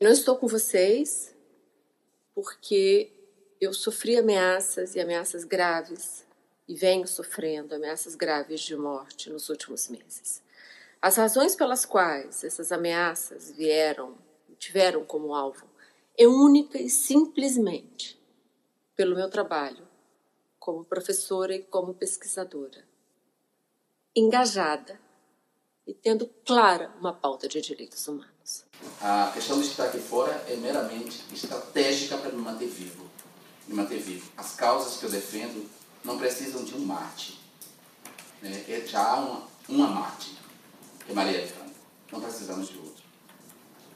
[0.00, 1.34] Não estou com vocês
[2.32, 3.10] porque
[3.60, 6.24] eu sofri ameaças e ameaças graves
[6.68, 10.40] e venho sofrendo ameaças graves de morte nos últimos meses.
[11.02, 14.16] As razões pelas quais essas ameaças vieram,
[14.56, 15.68] tiveram como alvo,
[16.16, 18.16] é única e simplesmente
[18.94, 19.84] pelo meu trabalho
[20.60, 22.86] como professora e como pesquisadora,
[24.14, 25.00] engajada
[25.84, 28.37] e tendo clara uma pauta de direitos humanos.
[29.00, 33.08] A questão de estar aqui fora é meramente estratégica para me manter vivo.
[33.66, 34.30] Me manter vivo.
[34.36, 35.68] As causas que eu defendo
[36.04, 37.38] não precisam de um Marte.
[38.42, 38.64] Né?
[38.68, 40.36] É já uma, uma Marte,
[41.04, 41.74] que é Maria Franco.
[42.10, 43.04] Não precisamos de outro.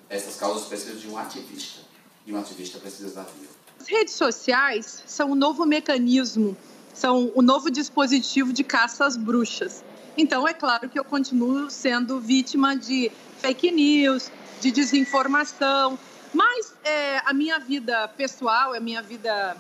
[0.09, 1.81] Essas causas precisam de um ativista.
[2.27, 3.53] E um ativista precisa estar vivo.
[3.81, 6.57] As redes sociais são um novo mecanismo,
[6.95, 9.83] são o um novo dispositivo de caça às bruxas.
[10.17, 14.31] Então, é claro que eu continuo sendo vítima de fake news,
[14.63, 15.99] de desinformação,
[16.33, 19.57] mas é, a minha vida pessoal, a minha vida,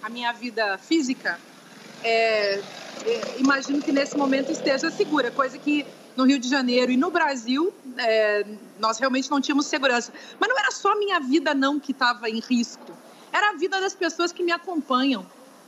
[0.00, 1.40] a minha vida física,
[2.04, 2.60] é,
[3.04, 5.84] é, imagino que nesse momento esteja segura, coisa que
[6.16, 8.46] no Rio de Janeiro e no Brasil é,
[8.78, 10.12] nós realmente não tínhamos segurança.
[10.38, 12.96] Mas não era só a minha vida não que estava em risco,
[13.32, 15.26] era a vida das pessoas que me acompanham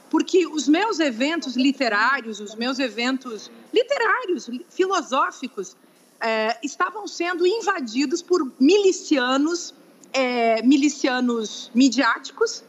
[0.09, 5.77] porque os meus eventos literários, os meus eventos literários, filosóficos,
[6.21, 9.75] é, estavam sendo invadidos por milicianos,
[10.13, 12.65] é, milicianos midiáticos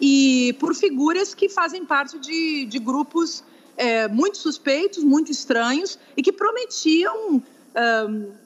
[0.00, 3.44] e por figuras que fazem parte de, de grupos
[3.76, 7.42] é, muito suspeitos, muito estranhos e que prometiam,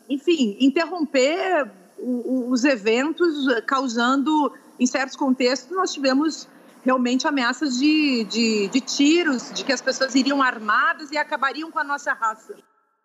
[0.08, 6.48] enfim, interromper os eventos, causando, em certos contextos, nós tivemos
[6.84, 11.78] realmente ameaças de, de, de tiros, de que as pessoas iriam armadas e acabariam com
[11.78, 12.54] a nossa raça.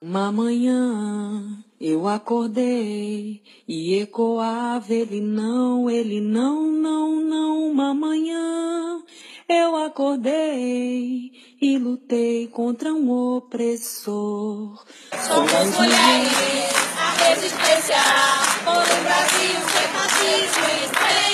[0.01, 7.69] Uma manhã eu acordei e ecoava ele não, ele não, não, não.
[7.69, 9.03] Uma manhã
[9.49, 14.85] eu acordei e lutei contra um opressor.
[15.27, 17.97] Somos mulheres, a resistência
[18.63, 21.28] por um Brasil sem racismo e Senhor,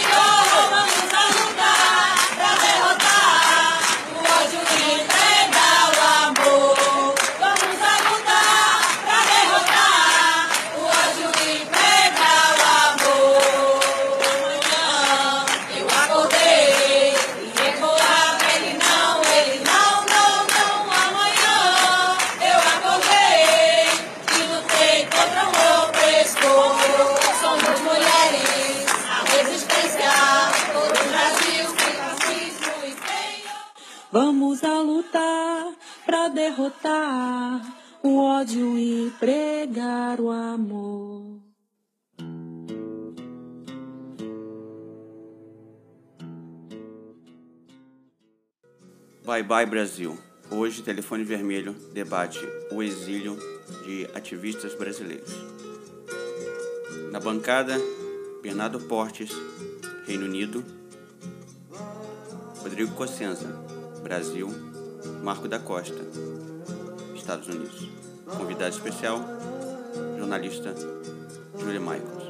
[36.56, 37.62] derrotar
[38.02, 41.42] o ódio e pregar o amor.
[49.26, 50.18] Bye bye Brasil.
[50.50, 52.40] Hoje, Telefone Vermelho debate
[52.72, 53.38] o exílio
[53.84, 55.34] de ativistas brasileiros.
[57.12, 57.76] Na bancada,
[58.42, 59.32] Bernardo Portes,
[60.06, 60.64] Reino Unido,
[62.62, 63.48] Rodrigo Cossenza,
[64.04, 64.75] Brasil,
[65.24, 66.02] Marco da Costa,
[67.16, 67.90] Estados Unidos.
[68.38, 69.20] Convidado especial,
[70.18, 70.74] jornalista
[71.60, 72.26] Julia Michaels.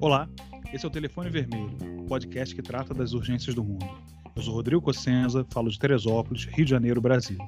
[0.00, 0.28] Olá,
[0.72, 1.76] esse é o Telefone Vermelho,
[2.08, 4.11] podcast que trata das urgências do mundo.
[4.42, 7.38] Eu sou Rodrigo Cossenza, falo de Teresópolis, Rio de Janeiro, Brasil.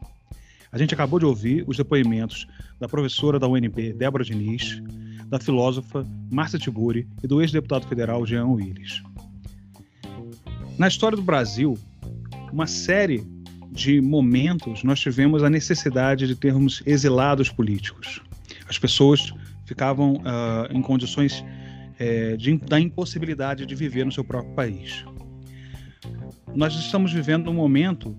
[0.71, 2.47] A gente acabou de ouvir os depoimentos
[2.79, 4.81] da professora da UNB, Débora Diniz,
[5.27, 9.03] da filósofa Márcia Tiburi e do ex-deputado federal Jean Willis.
[10.79, 11.77] Na história do Brasil,
[12.53, 13.27] uma série
[13.73, 18.23] de momentos nós tivemos a necessidade de termos exilados políticos.
[18.69, 19.35] As pessoas
[19.65, 25.05] ficavam uh, em condições uh, de, da impossibilidade de viver no seu próprio país
[26.55, 28.17] nós estamos vivendo um momento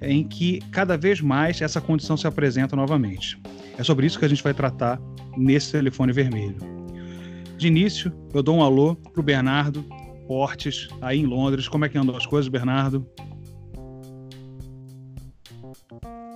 [0.00, 3.40] em que cada vez mais essa condição se apresenta novamente.
[3.76, 5.00] É sobre isso que a gente vai tratar
[5.36, 6.56] nesse telefone vermelho.
[7.56, 9.84] De início, eu dou um alô para o Bernardo
[10.26, 11.68] Portes, aí em Londres.
[11.68, 13.06] Como é que andam as coisas, Bernardo?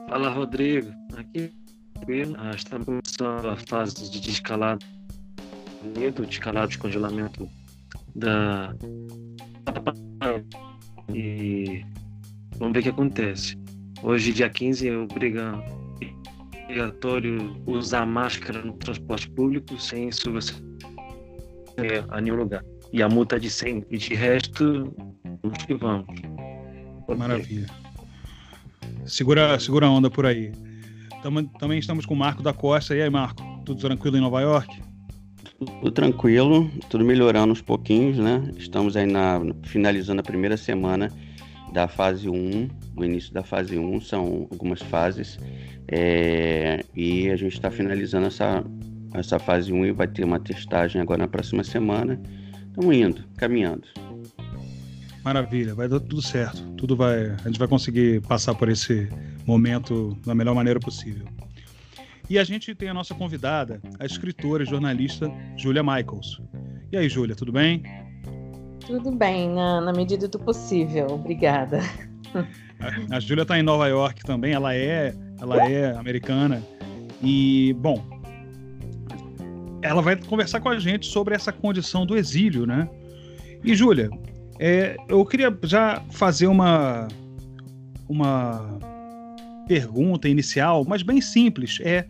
[0.08, 0.90] Fala, Rodrigo.
[1.16, 1.52] Aqui
[2.56, 4.84] estamos começando a fase de descalado,
[5.94, 7.48] de escalado de congelamento
[8.14, 8.74] da
[11.14, 11.84] e
[12.58, 13.56] vamos ver o que acontece.
[14.02, 14.96] Hoje, dia 15, é
[16.68, 20.60] obrigatório usar máscara no transporte público sem subvenção
[22.10, 22.64] a nenhum lugar.
[22.92, 23.86] e a multa de 100.
[23.90, 24.94] E de resto,
[25.42, 26.06] vamos que vamos.
[27.16, 27.66] Maravilha.
[29.06, 30.52] Segura, segura a onda por aí.
[31.22, 32.94] Tamo, também estamos com o Marco da Costa.
[32.94, 33.42] E aí, Marco?
[33.64, 34.82] Tudo tranquilo em Nova York?
[35.66, 38.50] Tudo tranquilo, tudo melhorando uns pouquinhos, né?
[38.56, 41.10] Estamos aí na, finalizando a primeira semana
[41.72, 45.38] da fase 1, do início da fase 1, são algumas fases.
[45.88, 48.64] É, e a gente está finalizando essa,
[49.14, 52.20] essa fase 1 e vai ter uma testagem agora na próxima semana.
[52.68, 53.86] Estamos indo, caminhando.
[55.24, 56.62] Maravilha, vai dar tudo certo.
[56.76, 59.08] Tudo vai, a gente vai conseguir passar por esse
[59.46, 61.26] momento da melhor maneira possível.
[62.32, 66.40] E a gente tem a nossa convidada, a escritora e jornalista Julia Michaels.
[66.90, 67.82] E aí, Julia, tudo bem?
[68.86, 71.08] Tudo bem, na, na medida do possível.
[71.10, 71.80] Obrigada.
[72.80, 76.62] A, a Júlia está em Nova York também, ela é, ela é americana.
[77.22, 78.02] E, bom,
[79.82, 82.88] ela vai conversar com a gente sobre essa condição do exílio, né?
[83.62, 84.08] E, Júlia,
[84.58, 87.08] é, eu queria já fazer uma,
[88.08, 88.78] uma
[89.68, 91.78] pergunta inicial, mas bem simples.
[91.82, 92.06] É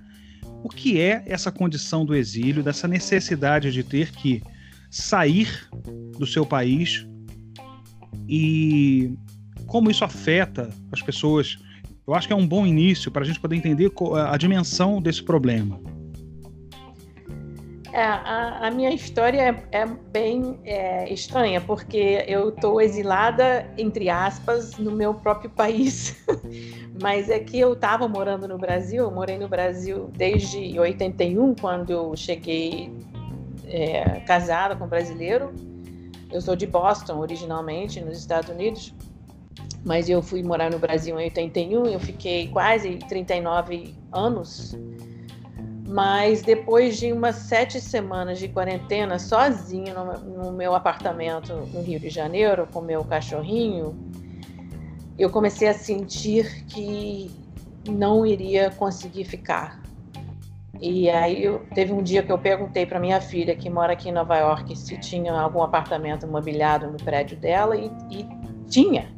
[0.63, 4.43] o que é essa condição do exílio, dessa necessidade de ter que
[4.91, 5.69] sair
[6.19, 7.07] do seu país
[8.29, 9.13] e
[9.67, 11.59] como isso afeta as pessoas.
[12.07, 13.91] Eu acho que é um bom início para a gente poder entender
[14.29, 15.81] a dimensão desse problema.
[17.93, 24.09] É, a, a, minha história é, é bem é, estranha, porque eu estou exilada, entre
[24.09, 26.17] aspas, no meu próprio país.
[27.03, 31.91] Mas é que eu estava morando no Brasil, eu morei no Brasil desde 81, quando
[31.91, 32.91] eu cheguei
[33.67, 35.53] é, casada com um brasileiro.
[36.31, 38.95] Eu sou de Boston, originalmente, nos Estados Unidos,
[39.85, 44.75] mas eu fui morar no Brasil em 81, eu fiquei quase 39 anos.
[45.93, 52.01] Mas depois de umas sete semanas de quarentena, sozinha no, no meu apartamento no Rio
[52.01, 53.95] de Janeiro, com meu cachorrinho,
[55.19, 57.31] eu comecei a sentir que
[57.87, 59.83] não iria conseguir ficar.
[60.81, 64.09] E aí eu, teve um dia que eu perguntei para minha filha, que mora aqui
[64.09, 68.27] em Nova York, se tinha algum apartamento mobiliado no prédio dela e, e
[68.71, 69.15] tinha.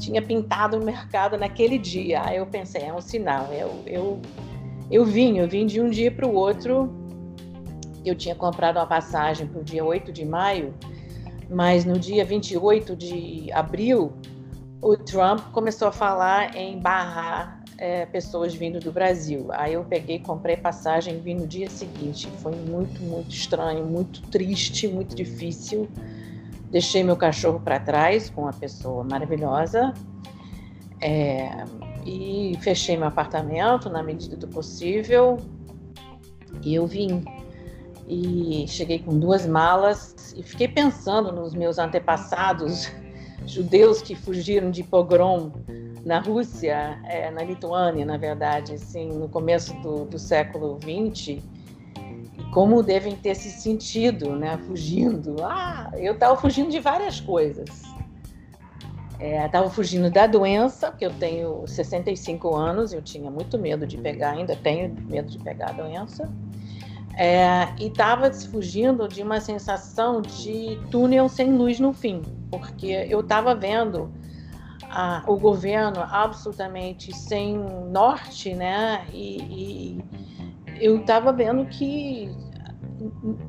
[0.00, 2.22] Tinha pintado no mercado naquele dia.
[2.24, 3.52] Aí eu pensei, é um sinal.
[3.52, 4.20] Eu, eu,
[4.92, 6.92] eu vim, eu vim de um dia para o outro.
[8.04, 10.74] Eu tinha comprado uma passagem para o dia 8 de maio,
[11.48, 14.12] mas no dia 28 de abril,
[14.82, 19.46] o Trump começou a falar em barrar é, pessoas vindo do Brasil.
[19.52, 22.28] Aí eu peguei, comprei passagem e vim no dia seguinte.
[22.42, 25.88] Foi muito, muito estranho, muito triste, muito difícil.
[26.70, 29.94] Deixei meu cachorro para trás com uma pessoa maravilhosa
[31.02, 31.64] é,
[32.04, 35.38] e fechei meu apartamento na medida do possível.
[36.62, 37.24] E eu vim.
[38.08, 42.90] E cheguei com duas malas e fiquei pensando nos meus antepassados
[43.46, 45.52] judeus que fugiram de pogrom
[46.04, 51.42] na Rússia, é, na Lituânia, na verdade, assim, no começo do, do século XX,
[52.52, 55.36] como devem ter se sentido, né, fugindo.
[55.42, 57.91] Ah, eu estava fugindo de várias coisas.
[59.22, 63.96] Estava é, fugindo da doença, porque eu tenho 65 anos, eu tinha muito medo de
[63.96, 66.28] pegar, ainda tenho medo de pegar a doença.
[67.16, 73.20] É, e estava fugindo de uma sensação de túnel sem luz no fim, porque eu
[73.20, 74.10] estava vendo
[74.90, 77.58] a, o governo absolutamente sem
[77.90, 79.06] norte, né?
[79.12, 80.04] E, e
[80.80, 82.30] eu estava vendo que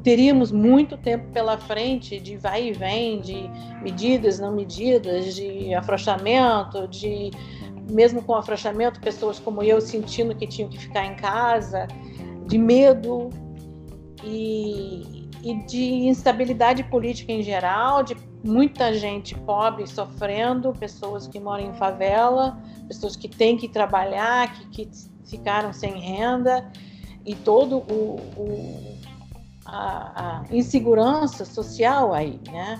[0.03, 3.49] teríamos muito tempo pela frente de vai e vem, de
[3.81, 7.31] medidas, não medidas, de afrouxamento, de
[7.89, 11.87] mesmo com afrouxamento, pessoas como eu sentindo que tinham que ficar em casa,
[12.47, 13.29] de medo
[14.23, 21.71] e, e de instabilidade política em geral, de muita gente pobre sofrendo, pessoas que moram
[21.71, 22.57] em favela,
[22.87, 24.89] pessoas que têm que trabalhar, que, que
[25.25, 26.71] ficaram sem renda
[27.25, 28.92] e todo o, o
[29.65, 32.79] a, a, insegurança social aí, né?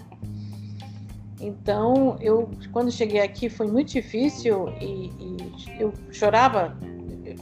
[1.39, 5.37] Então eu quando cheguei aqui foi muito difícil e, e
[5.79, 6.77] eu chorava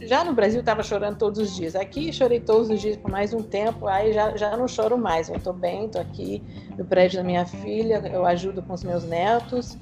[0.01, 1.75] já no Brasil estava chorando todos os dias.
[1.75, 5.29] Aqui chorei todos os dias por mais um tempo, aí já, já não choro mais.
[5.29, 6.41] Eu estou bem, estou aqui
[6.77, 9.77] no prédio da minha filha, eu ajudo com os meus netos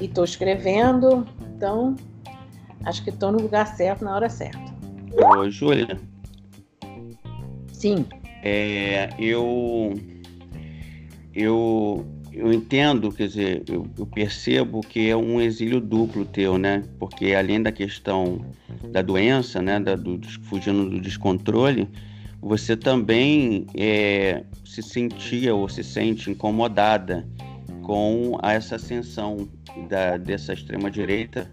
[0.00, 1.26] e estou escrevendo.
[1.54, 1.96] Então,
[2.84, 4.58] acho que estou no lugar certo na hora certa.
[5.12, 5.98] Ô, Júlia.
[7.72, 8.06] Sim.
[8.44, 9.98] É, eu,
[11.34, 16.82] eu eu entendo, quer dizer, eu, eu, percebo que é um exílio duplo teu, né?
[16.98, 18.44] Porque além da questão
[18.90, 21.88] da doença, né, da, do, fugindo do descontrole,
[22.42, 27.24] você também é, se sentia ou se sente incomodada
[27.82, 29.48] com essa ascensão
[29.88, 31.48] da, dessa extrema-direita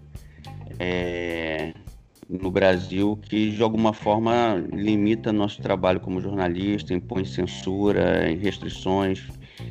[0.80, 1.72] é,
[2.40, 9.28] no Brasil, que de alguma forma limita nosso trabalho como jornalista, impõe censura, restrições,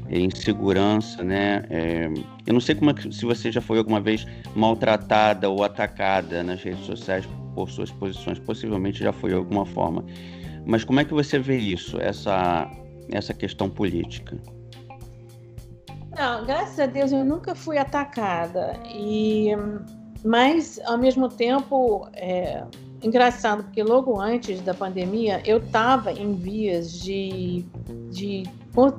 [0.09, 1.65] insegurança, né?
[1.69, 2.09] É,
[2.45, 4.25] eu não sei como é que, se você já foi alguma vez
[4.55, 10.05] maltratada ou atacada nas redes sociais por suas posições, possivelmente já foi de alguma forma.
[10.65, 12.69] Mas como é que você vê isso, essa,
[13.11, 14.37] essa questão política?
[16.15, 18.79] Não, graças a Deus eu nunca fui atacada.
[18.85, 19.49] E,
[20.23, 22.63] mas, ao mesmo tempo, é
[23.01, 27.65] engraçado, porque logo antes da pandemia eu estava em vias de,
[28.11, 28.43] de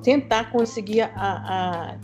[0.02, 1.96] tentar conseguir a, a,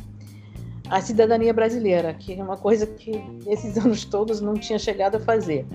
[0.97, 5.21] a cidadania brasileira, que é uma coisa que nesses anos todos não tinha chegado a
[5.21, 5.67] fazer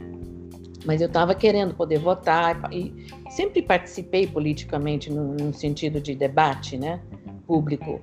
[0.85, 2.93] mas eu estava querendo poder votar e
[3.29, 6.99] sempre participei politicamente no, no sentido de debate, né,
[7.47, 8.01] público.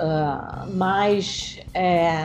[0.00, 2.24] Uh, mas é,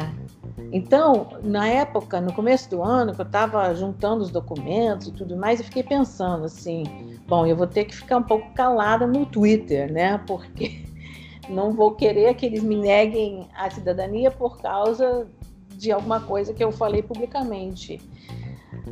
[0.72, 5.36] então, na época, no começo do ano, que eu estava juntando os documentos e tudo
[5.36, 6.84] mais, eu fiquei pensando assim,
[7.28, 10.20] bom, eu vou ter que ficar um pouco calada no Twitter, né?
[10.28, 10.86] Porque
[11.50, 15.28] não vou querer que eles me neguem a cidadania por causa
[15.70, 18.00] de alguma coisa que eu falei publicamente.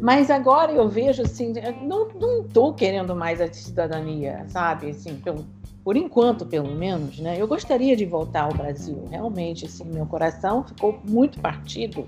[0.02, 2.08] Mas agora eu vejo assim, não,
[2.56, 4.90] não querendo mais a cidadania, sabe?
[4.90, 5.46] Assim, pelo,
[5.84, 7.36] por enquanto, pelo menos, né?
[7.40, 12.08] Eu gostaria de voltar ao Brasil, realmente, assim, meu coração ficou muito partido.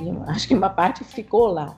[0.00, 1.76] E acho que uma parte ficou lá.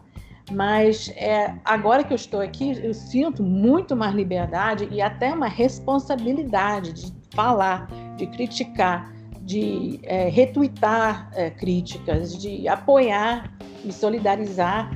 [0.51, 5.49] Mas é, agora que eu estou aqui, eu sinto muito mais liberdade e até uma
[5.49, 13.51] responsabilidade de falar, de criticar, de é, retweetar é, críticas, de apoiar
[13.85, 14.91] me solidarizar,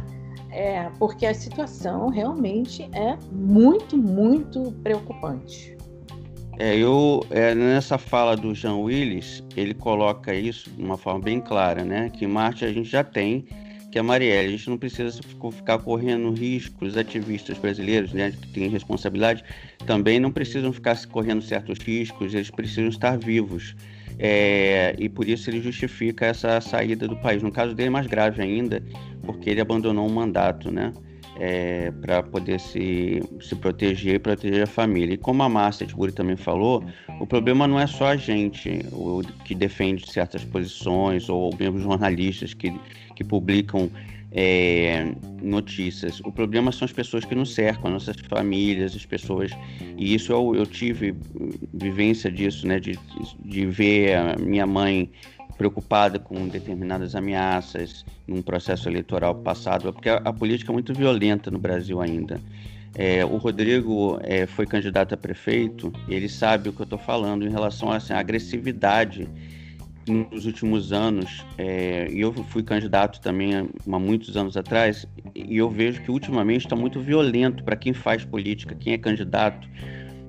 [0.51, 5.77] é, porque a situação realmente é muito, muito preocupante.
[6.59, 11.39] É, eu é, nessa fala do Jean Willis, ele coloca isso de uma forma bem
[11.39, 12.09] clara, né?
[12.09, 13.47] Que Marte a gente já tem,
[13.93, 15.21] que a Marielle, a gente não precisa
[15.53, 19.45] ficar correndo riscos, os ativistas brasileiros, né, que têm responsabilidade,
[19.87, 23.75] também não precisam ficar correndo certos riscos, eles precisam estar vivos.
[24.19, 27.43] É, e por isso ele justifica essa saída do país.
[27.43, 28.83] No caso dele, é mais grave ainda,
[29.23, 30.93] porque ele abandonou um mandato, né?
[31.39, 35.15] É, para poder se, se proteger e proteger a família.
[35.15, 36.83] E como a Márcia Tiburi também falou,
[37.21, 42.55] o problema não é só a gente o, que defende certas posições ou mesmo jornalistas
[42.55, 42.75] que,
[43.15, 43.91] que publicam
[44.39, 46.21] é, notícias.
[46.21, 49.51] O problema são as pessoas que nos cercam, nossas famílias, as pessoas.
[49.97, 51.17] E isso eu, eu tive
[51.73, 52.79] vivência disso, né?
[52.79, 52.99] De,
[53.43, 55.11] de ver a minha mãe
[55.57, 61.51] preocupada com determinadas ameaças num processo eleitoral passado, porque a, a política é muito violenta
[61.51, 62.39] no Brasil ainda.
[62.95, 67.47] É, o Rodrigo é, foi candidato a prefeito, ele sabe o que eu estou falando
[67.47, 69.29] em relação assim, à agressividade
[70.07, 75.69] nos últimos anos, é, e eu fui candidato também há muitos anos atrás, e eu
[75.69, 79.69] vejo que ultimamente está muito violento para quem faz política, quem é candidato.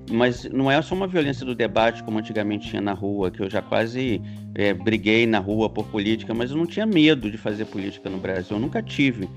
[0.10, 3.50] Mas não é só uma violência do debate como antigamente tinha na rua, que eu
[3.50, 4.22] já quase
[4.56, 8.18] é, briguei na rua por política, mas eu não tinha medo de fazer política no
[8.18, 9.30] Brasil, eu nunca tive.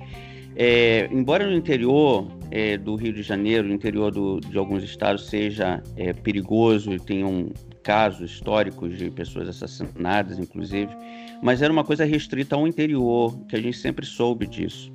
[0.57, 5.27] É, embora no interior é, do Rio de Janeiro, no interior do, de alguns estados,
[5.29, 7.51] seja é, perigoso e tenham
[7.83, 10.91] casos históricos de pessoas assassinadas, inclusive,
[11.43, 14.93] mas era uma coisa restrita ao interior, que a gente sempre soube disso.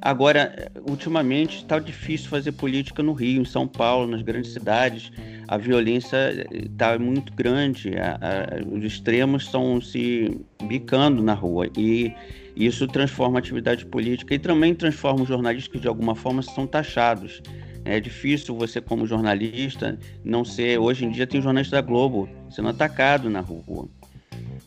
[0.00, 5.10] Agora, ultimamente, está difícil fazer política no Rio, em São Paulo, nas grandes cidades.
[5.48, 11.68] A violência está muito grande, a, a, os extremos estão se bicando na rua.
[11.76, 12.12] E
[12.54, 16.66] isso transforma a atividade política e também transforma os jornalistas que, de alguma forma, são
[16.66, 17.42] taxados.
[17.86, 20.78] É difícil você, como jornalista, não ser.
[20.78, 23.88] Hoje em dia tem jornalista da Globo sendo atacado na rua.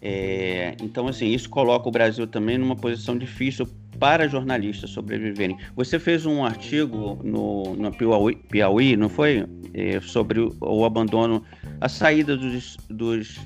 [0.02, 3.68] É, então, assim, isso coloca o Brasil também numa posição difícil
[4.00, 5.58] para jornalistas sobreviverem.
[5.76, 9.46] Você fez um artigo no, no Piauí, Piauí não foi?
[9.74, 11.44] É, sobre o, o, abandono,
[11.82, 13.38] a saída dos, dos,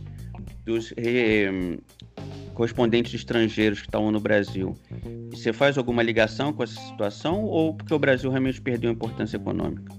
[0.63, 0.93] dos
[2.53, 4.75] correspondentes estrangeiros que estão no Brasil.
[5.31, 9.91] Você faz alguma ligação com essa situação ou porque o Brasil realmente perdeu importância econômica?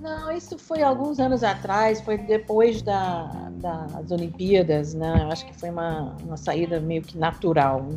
[0.00, 5.22] Não, isso foi alguns anos atrás, foi depois da, das Olimpíadas, né?
[5.22, 7.88] Eu acho que foi uma, uma saída meio que natural,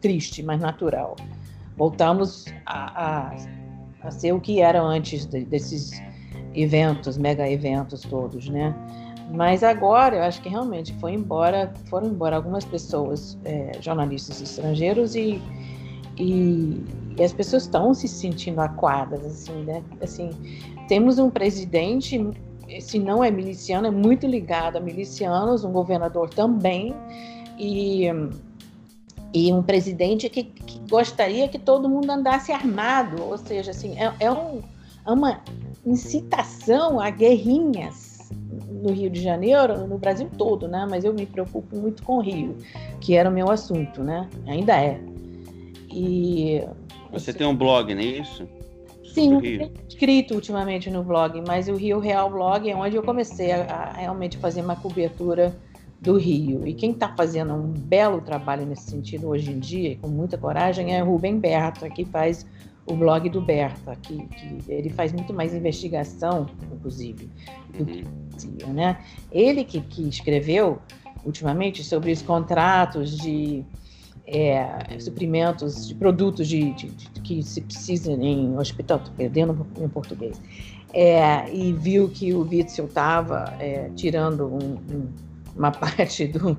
[0.00, 1.16] triste, mas natural.
[1.76, 3.36] Voltamos a, a,
[4.02, 6.00] a ser o que era antes de, desses
[6.54, 8.74] eventos, mega eventos todos, né?
[9.30, 15.14] Mas agora eu acho que realmente foi embora, foram embora algumas pessoas, é, jornalistas estrangeiros,
[15.14, 15.42] e,
[16.16, 16.80] E,
[17.18, 19.82] e as pessoas estão se sentindo aquadas, assim, né?
[20.00, 20.30] Assim,
[20.86, 22.24] temos um presidente,
[22.80, 26.94] se não é miliciano, é muito ligado a milicianos, um governador também,
[27.58, 28.06] e,
[29.32, 34.12] e um presidente que, que gostaria que todo mundo andasse armado, ou seja, assim, é,
[34.20, 34.60] é, um,
[35.04, 35.40] é uma
[35.84, 38.03] incitação a guerrinhas
[38.84, 40.86] no Rio de Janeiro, no Brasil todo, né?
[40.88, 42.56] Mas eu me preocupo muito com o Rio,
[43.00, 44.28] que era o meu assunto, né?
[44.46, 45.00] Ainda é.
[45.90, 46.62] E
[47.10, 48.46] você tem um blog, não é isso?
[49.04, 49.38] Sim,
[49.88, 53.92] escrito ultimamente no blog, mas o Rio Real Blog é onde eu comecei a, a
[53.92, 55.56] realmente fazer uma cobertura
[56.00, 56.66] do Rio.
[56.66, 60.92] E quem está fazendo um belo trabalho nesse sentido hoje em dia, com muita coragem,
[60.92, 62.44] é Rubem Berta, que faz
[62.86, 67.30] o blog do Berta, que, que ele faz muito mais investigação, inclusive,
[67.76, 68.98] do que fazia, né?
[69.32, 70.78] Ele que, que escreveu
[71.24, 73.64] ultimamente sobre os contratos de
[74.26, 79.88] é, suprimentos de produtos de, de, de, que se precisa em hospital, estou perdendo em
[79.88, 80.40] português,
[80.92, 85.08] é, e viu que o Witzel estava é, tirando um, um,
[85.56, 86.56] uma parte do,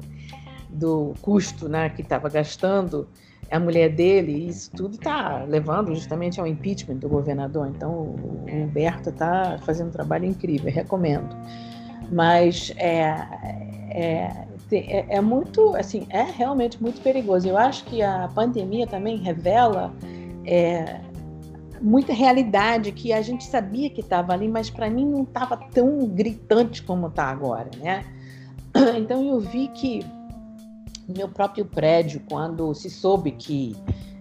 [0.70, 3.08] do custo né, que estava gastando
[3.52, 7.68] a mulher dele, e isso tudo está levando justamente ao impeachment do governador.
[7.68, 11.36] Então, o Humberto está fazendo um trabalho incrível, recomendo.
[12.12, 13.04] Mas é,
[13.90, 17.48] é, é, é, muito, assim, é realmente muito perigoso.
[17.48, 19.94] Eu acho que a pandemia também revela
[20.46, 21.00] é,
[21.82, 26.08] muita realidade que a gente sabia que estava ali, mas para mim não estava tão
[26.08, 28.04] gritante como está agora, né?
[28.98, 30.06] Então eu vi que
[31.08, 33.76] meu próprio prédio, quando se soube que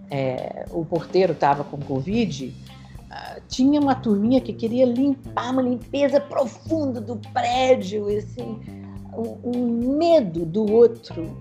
[0.09, 6.19] é, o porteiro estava com Covid, uh, tinha uma turminha que queria limpar uma limpeza
[6.19, 8.59] profunda do prédio, assim,
[9.13, 11.35] um, um medo do outro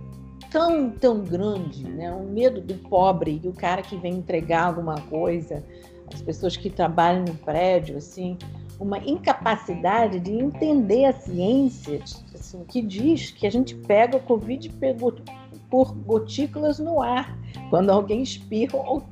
[0.51, 2.13] tão, tão grande, né?
[2.13, 5.65] um medo do pobre, do cara que vem entregar alguma coisa,
[6.13, 8.39] as pessoas que trabalham no prédio, assim,
[8.79, 12.01] uma incapacidade de entender a ciência
[12.45, 14.71] assim, que diz que a gente pega o Covid
[15.71, 17.37] por gotículas no ar,
[17.71, 19.03] quando alguém espirra ou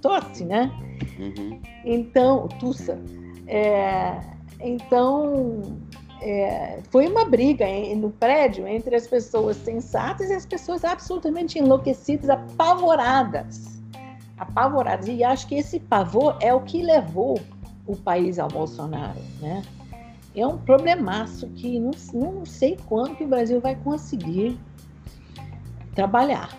[0.00, 0.70] tosse, né?
[1.18, 1.60] Uhum.
[1.84, 2.98] Então, tussa.
[3.46, 4.20] É,
[4.60, 5.62] então,
[6.20, 7.64] é, foi uma briga
[7.96, 13.80] no prédio entre as pessoas sensatas e as pessoas absolutamente enlouquecidas, apavoradas.
[14.36, 15.06] Apavoradas.
[15.06, 17.40] E acho que esse pavor é o que levou
[17.86, 19.62] o país ao Bolsonaro, né?
[20.34, 24.58] É um problemaço que não, não sei quando que o Brasil vai conseguir
[25.94, 26.56] trabalhar.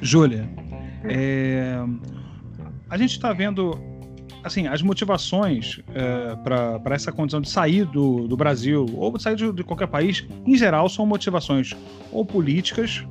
[0.00, 0.48] Júlia,
[1.04, 1.76] é,
[2.88, 3.76] a gente está vendo
[4.46, 9.52] assim, as motivações é, para essa condição de sair do, do Brasil ou sair de,
[9.52, 11.74] de, qualquer país, em geral, são motivações
[12.12, 13.04] ou políticas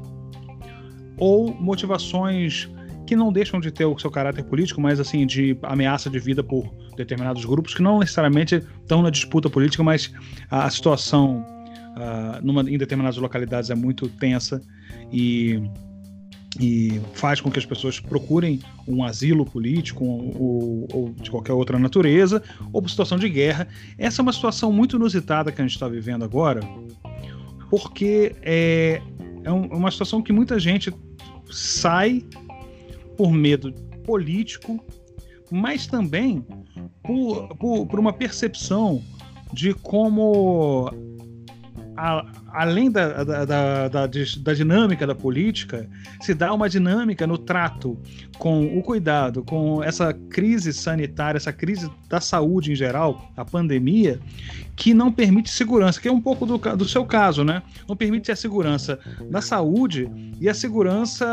[1.18, 2.70] ou motivações
[3.06, 6.44] que não deixam de ter o seu caráter político, mas assim, de ameaça de vida
[6.44, 10.12] por determinados grupos que não necessariamente estão na disputa política, mas
[10.50, 11.46] a, situação
[11.96, 14.62] uh, numa, em determinadas localidades é muito tensa
[15.12, 15.62] e
[16.60, 21.78] e faz com que as pessoas procurem um asilo político ou, ou, de qualquer outra
[21.78, 22.42] natureza,
[22.72, 23.68] ou por situação de guerra.
[23.98, 26.62] Essa é uma situação muito inusitada que a gente está vivendo agora,
[27.70, 29.02] porque é,
[29.44, 30.94] é, é uma situação que muita gente
[31.50, 32.24] sai
[33.16, 33.72] por medo
[34.04, 34.84] político,
[35.52, 36.46] mas também
[37.04, 39.02] por, por, por uma percepção
[39.54, 40.92] de como
[41.98, 45.88] a, além da, da, da, da, da dinâmica da política,
[46.22, 47.98] se dá uma dinâmica no trato
[48.38, 54.20] com o cuidado, com essa crise sanitária, essa crise da saúde em geral, a pandemia,
[54.76, 57.62] que não permite segurança, que é um pouco do, do seu caso, né?
[57.88, 59.00] Não permite a segurança
[59.30, 61.26] da saúde e a segurança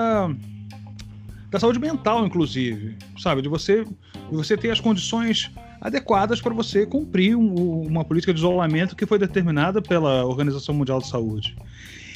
[1.52, 3.42] da saúde mental, inclusive, sabe?
[3.42, 5.50] De você, de você ter as condições
[5.82, 10.98] adequadas para você cumprir um, uma política de isolamento que foi determinada pela Organização Mundial
[11.00, 11.54] de Saúde.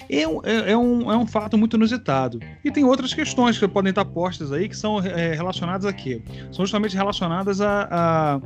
[0.08, 2.40] É um, é, é, um, é um fato muito inusitado.
[2.64, 6.22] E tem outras questões que podem estar postas aí que são é, relacionadas a quê?
[6.50, 8.40] São justamente relacionadas a, a,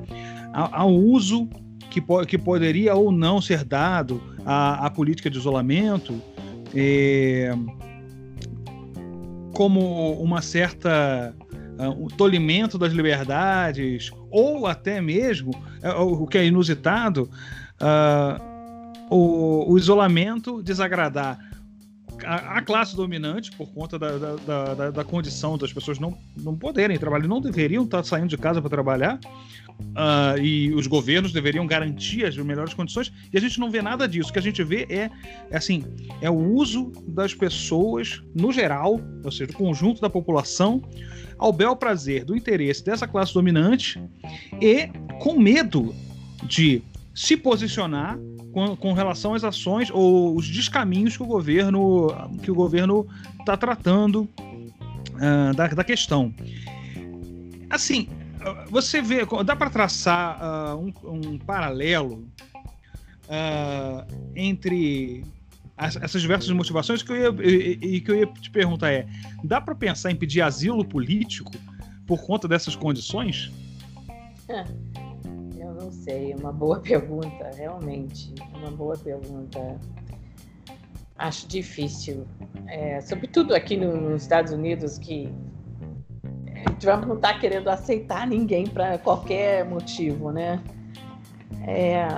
[0.53, 1.49] a, ao uso
[1.89, 6.21] que, po que poderia ou não ser dado à, à política de isolamento
[6.75, 7.55] é,
[9.61, 11.35] como uma certa
[11.79, 15.51] uh, o tolimento das liberdades, ou até mesmo,
[15.85, 17.29] uh, o que é inusitado,
[17.79, 18.43] uh,
[19.11, 21.39] o, o, isolamento desagradar
[22.27, 26.99] a, classe dominante, por conta da, da, da, da, condição das pessoas não, não poderem
[26.99, 29.19] trabalhar, não deveriam estar saindo de casa para trabalhar,
[29.81, 34.07] uh, e os governos deveriam garantir as melhores condições, e a gente não vê nada
[34.09, 34.31] disso.
[34.31, 35.11] O que a gente vê é,
[35.51, 35.85] é assim,
[36.21, 40.83] é o uso das pessoas no geral, ou seja, do conjunto da população,
[41.39, 43.99] ao bel prazer do interesse dessa classe dominante
[44.61, 44.89] e
[45.21, 45.95] com medo
[46.43, 46.83] de
[47.21, 48.19] se posicionar
[48.51, 52.09] com, com, relação às ações ou os descaminhos que o governo
[52.43, 53.07] que o governo
[53.39, 56.35] está tratando uh, da, da questão.
[57.69, 58.09] Assim,
[58.71, 62.27] você vê, dá para traçar uh, um, um, paralelo
[63.27, 65.23] uh, entre
[65.77, 69.07] as, essas diversas motivações que eu ia, e, e que eu ia te perguntar é,
[69.45, 71.53] dá para pensar em pedir asilo político
[72.07, 73.53] por conta dessas condições?
[74.49, 74.65] É,
[76.11, 79.79] sei, é uma boa pergunta, realmente, uma boa pergunta.
[81.17, 82.27] Acho difícil,
[82.67, 85.31] é, sobretudo aqui no, nos Estados Unidos que
[86.79, 90.61] Trump não está querendo aceitar ninguém para qualquer motivo, né?
[91.67, 92.09] É,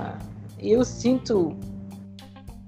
[0.59, 1.57] eu sinto.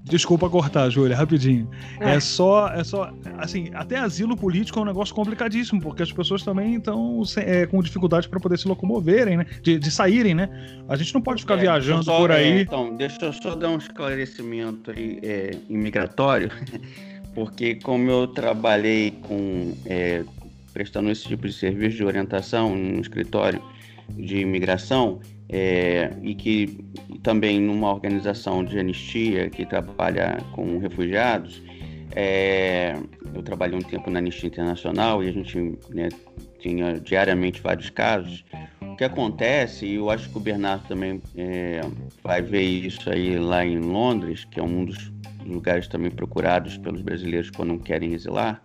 [0.05, 1.67] Desculpa cortar, Júlia, rapidinho.
[1.99, 2.15] É.
[2.15, 2.19] é.
[2.19, 6.75] só, é só, assim, até asilo político é um negócio complicadíssimo, porque as pessoas também
[6.75, 9.47] estão é, com dificuldade para poder se locomoverem, né?
[9.63, 10.47] De, de, saírem, né?
[10.87, 12.59] A gente não pode ficar é, viajando só, por aí.
[12.59, 16.51] É, então, deixa eu só dar um esclarecimento aí, é, imigratório,
[17.33, 19.73] porque como eu trabalhei com
[20.71, 23.61] prestando esse tipo de serviço de orientação no escritório
[24.09, 26.77] de imigração é, e que
[27.21, 31.61] também numa organização de anistia que trabalha com refugiados.
[32.15, 32.95] É,
[33.33, 36.09] eu trabalhei um tempo na Anistia Internacional e a gente né,
[36.59, 38.45] tinha diariamente vários casos.
[38.81, 41.81] O que acontece, e eu acho que o Bernardo também é,
[42.23, 45.11] vai ver isso aí lá em Londres, que é um dos
[45.45, 48.61] lugares também procurados pelos brasileiros quando querem exilar,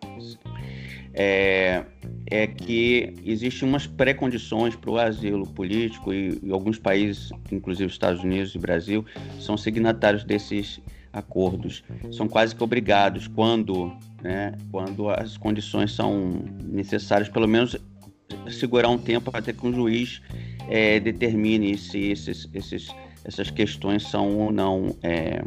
[1.12, 1.84] é,
[2.26, 8.22] é que existem umas pré-condições para o asilo político e, e, alguns países, inclusive Estados
[8.22, 9.04] Unidos e Brasil,
[9.38, 10.80] são signatários desses
[11.12, 11.82] acordos.
[12.12, 13.92] São quase que obrigados quando,
[14.22, 17.76] né, quando as condições são necessárias, pelo menos
[18.48, 20.22] segurar um tempo até que um juiz
[20.68, 22.88] é, determine se esses, esses,
[23.24, 25.42] essas questões são ou não é,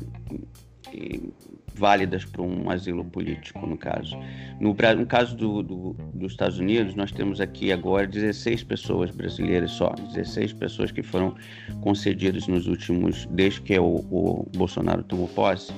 [1.75, 4.17] válidas para um asilo político, no caso.
[4.59, 9.71] No, no caso do, do, dos Estados Unidos, nós temos aqui agora 16 pessoas brasileiras
[9.71, 11.35] só, 16 pessoas que foram
[11.81, 15.73] concedidas nos últimos, desde que o, o Bolsonaro tomou posse,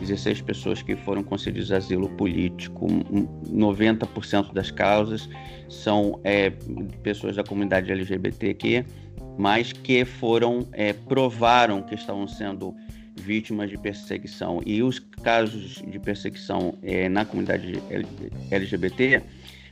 [0.00, 2.86] 16 pessoas que foram concedidas asilo político.
[2.86, 5.28] 90% das causas
[5.68, 6.50] são é,
[7.02, 8.84] pessoas da comunidade LGBTQ,
[9.38, 12.74] mas que foram, é, provaram que estavam sendo
[13.20, 14.60] vítimas de perseguição.
[14.64, 17.80] E os casos de perseguição é, na comunidade
[18.50, 19.22] LGBT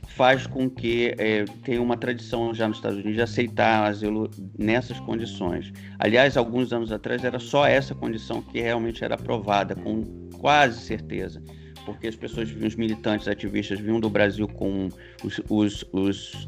[0.07, 4.99] faz com que é, tenha uma tradição já nos Estados Unidos de aceitar asilo nessas
[4.99, 5.71] condições.
[5.97, 10.03] Aliás, alguns anos atrás era só essa condição que realmente era aprovada, com
[10.39, 11.41] quase certeza,
[11.85, 14.89] porque as pessoas, os militantes ativistas vinham do Brasil com
[15.23, 16.47] os, os, os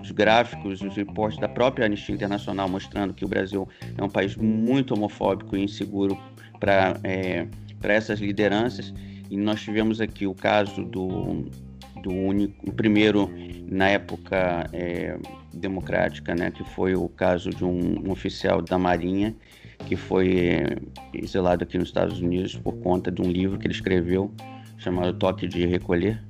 [0.00, 4.36] os gráficos, os reportes da própria Anistia Internacional mostrando que o Brasil é um país
[4.36, 6.18] muito homofóbico e inseguro
[6.60, 7.46] para é,
[7.82, 8.94] essas lideranças.
[9.28, 11.46] E nós tivemos aqui o caso do,
[12.02, 13.30] do único, o primeiro
[13.66, 15.16] na época é,
[15.54, 19.34] democrática, né, que foi o caso de um, oficial da Marinha
[19.86, 20.76] que foi é,
[21.14, 24.30] exilado aqui nos Estados Unidos por conta de um livro que ele escreveu
[24.78, 26.22] chamado Toque de Recolher.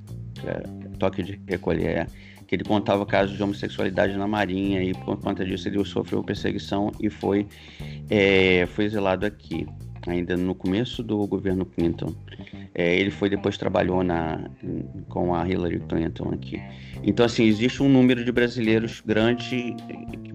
[0.45, 2.07] É, Toque de Recolher, é
[2.47, 6.90] que ele contava casos de homossexualidade na Marinha e por conta disso ele sofreu perseguição
[7.01, 7.47] e foi,
[8.11, 9.66] é, foi exilado aqui,
[10.07, 12.15] ainda no começo do governo Clinton.
[12.75, 14.49] É, ele foi depois trabalhou na,
[15.09, 16.61] com a Hillary Clinton aqui.
[17.03, 19.77] Então, assim, existe um número de brasileiros grande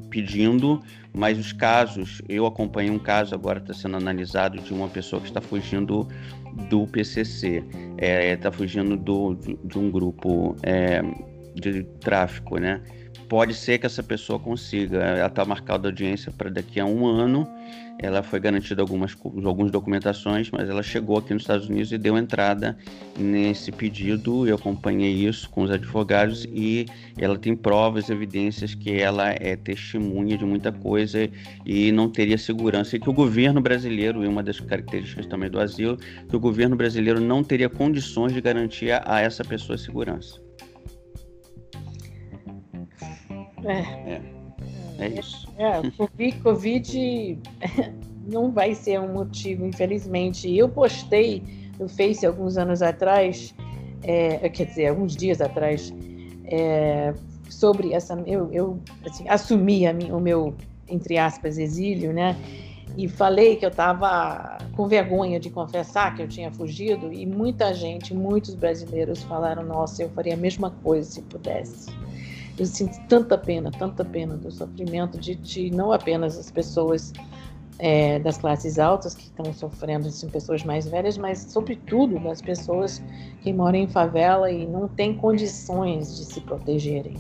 [0.09, 0.81] pedindo,
[1.13, 5.27] mas os casos, eu acompanhei um caso agora está sendo analisado de uma pessoa que
[5.27, 6.07] está fugindo
[6.69, 7.65] do PCC, está
[7.97, 11.01] é, tá fugindo do, de, um grupo é,
[11.53, 12.81] de tráfico, né?
[13.27, 14.99] Pode ser que essa pessoa consiga.
[14.99, 17.47] Ela está marcada audiência para daqui a um ano.
[17.97, 22.17] Ela foi garantida algumas, algumas documentações, mas ela chegou aqui nos Estados Unidos e deu
[22.17, 22.77] entrada
[23.17, 24.47] nesse pedido.
[24.47, 26.85] Eu acompanhei isso com os advogados e
[27.17, 31.29] ela tem provas, evidências que ela é testemunha de muita coisa
[31.65, 32.97] e não teria segurança.
[32.97, 36.75] E que o governo brasileiro, e uma das características também do asilo, que o governo
[36.75, 40.43] brasileiro não teria condições de garantir a essa pessoa segurança.
[43.63, 43.79] É.
[44.13, 44.34] É,
[44.99, 45.47] é isso.
[45.57, 47.39] É, Covid, Covid
[48.27, 50.53] não vai ser um motivo, infelizmente.
[50.55, 51.43] Eu postei
[51.79, 53.53] no Face alguns anos atrás,
[54.03, 55.93] é, quer dizer, alguns dias atrás,
[56.45, 57.13] é,
[57.49, 58.13] sobre essa.
[58.25, 60.55] Eu, eu assim, assumi o meu,
[60.87, 62.35] entre aspas, exílio, né?
[62.97, 67.73] E falei que eu estava com vergonha de confessar que eu tinha fugido, e muita
[67.73, 71.89] gente, muitos brasileiros falaram: Nossa, eu faria a mesma coisa se pudesse.
[72.57, 77.11] Eu sinto tanta pena, tanta pena do sofrimento de, de não apenas as pessoas
[77.79, 83.03] é, das classes altas que estão sofrendo, assim, pessoas mais velhas, mas sobretudo das pessoas
[83.41, 87.15] que moram em favela e não têm condições de se protegerem.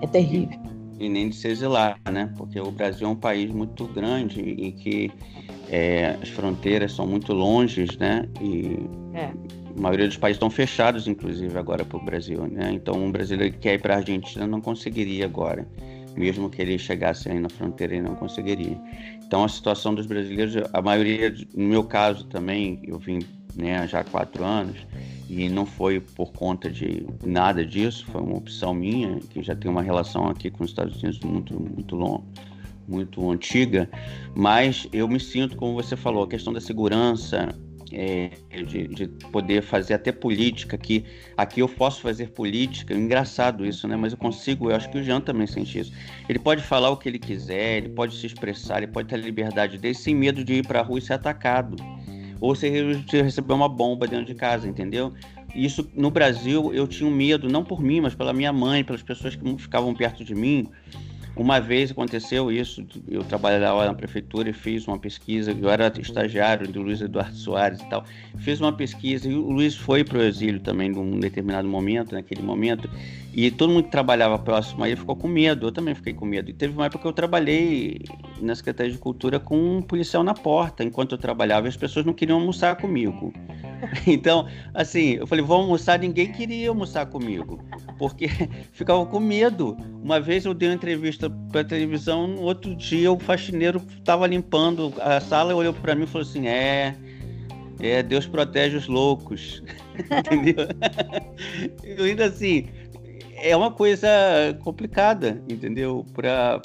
[0.00, 0.58] É terrível.
[0.98, 2.32] E, e nem de se exilar, né?
[2.36, 5.10] Porque o Brasil é um país muito grande e que
[5.68, 8.26] é, as fronteiras são muito longes, né?
[8.40, 8.78] E
[9.14, 9.32] é.
[9.76, 12.70] A maioria dos países estão fechados, inclusive, agora para o Brasil, né?
[12.72, 15.66] Então, um brasileiro que quer ir para a Argentina não conseguiria agora
[16.16, 18.78] mesmo que ele chegasse aí na fronteira, ele não conseguiria.
[19.24, 23.20] Então, a situação dos brasileiros, a maioria, no meu caso também, eu vim
[23.54, 24.76] né, já há quatro anos,
[25.28, 29.70] e não foi por conta de nada disso, foi uma opção minha, que já tem
[29.70, 32.24] uma relação aqui com os Estados Unidos muito, muito longa
[32.86, 33.88] muito antiga,
[34.34, 37.54] mas eu me sinto, como você falou, a questão da segurança,
[37.92, 38.30] é,
[38.62, 41.04] de, de, poder fazer até política, que
[41.36, 43.96] aqui eu posso fazer política, engraçado isso, né?
[43.96, 45.92] Mas eu consigo, eu acho que o Jean também sente isso.
[46.28, 49.18] Ele pode falar o que ele quiser, ele pode se expressar, ele pode ter a
[49.18, 51.76] liberdade dele sem medo de ir para a rua e ser atacado.
[52.40, 55.12] Ou se receber uma bomba dentro de casa, entendeu?
[55.54, 59.02] Isso no Brasil eu tinha um medo, não por mim, mas pela minha mãe, pelas
[59.02, 60.68] pessoas que ficavam perto de mim,
[61.34, 66.68] uma vez aconteceu isso, eu trabalhava na prefeitura e fiz uma pesquisa, eu era estagiário
[66.68, 68.04] do Luiz Eduardo Soares e tal,
[68.38, 72.42] fiz uma pesquisa e o Luiz foi para o exílio também num determinado momento, naquele
[72.42, 72.88] momento,
[73.32, 76.50] e todo mundo que trabalhava próximo aí ficou com medo, eu também fiquei com medo.
[76.50, 78.02] E teve uma época que eu trabalhei
[78.40, 82.04] na Secretaria de Cultura com um policial na porta, enquanto eu trabalhava, e as pessoas
[82.04, 83.32] não queriam almoçar comigo.
[84.06, 87.60] Então, assim, eu falei, vou almoçar, ninguém queria almoçar comigo,
[87.98, 88.28] porque
[88.72, 89.76] ficava com medo.
[90.02, 94.92] Uma vez eu dei uma entrevista para televisão, no outro dia o faxineiro estava limpando
[95.00, 96.96] a sala e olhou para mim e falou assim: é.
[97.80, 99.62] É, Deus protege os loucos.
[100.10, 100.68] Entendeu?
[101.82, 102.68] eu ainda assim,
[103.42, 104.08] é uma coisa
[104.62, 106.06] complicada, entendeu?
[106.14, 106.62] Para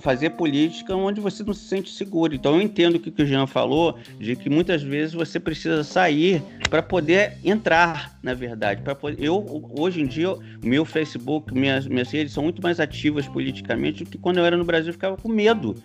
[0.00, 2.34] fazer política onde você não se sente seguro.
[2.34, 6.42] Então eu entendo o que o Jean falou, de que muitas vezes você precisa sair
[6.68, 8.82] para poder entrar, na verdade.
[8.82, 8.96] Para.
[9.18, 9.44] Eu,
[9.78, 14.18] hoje em dia, meu Facebook, minhas, minhas redes são muito mais ativas politicamente do que
[14.18, 15.76] quando eu era no Brasil, eu ficava com medo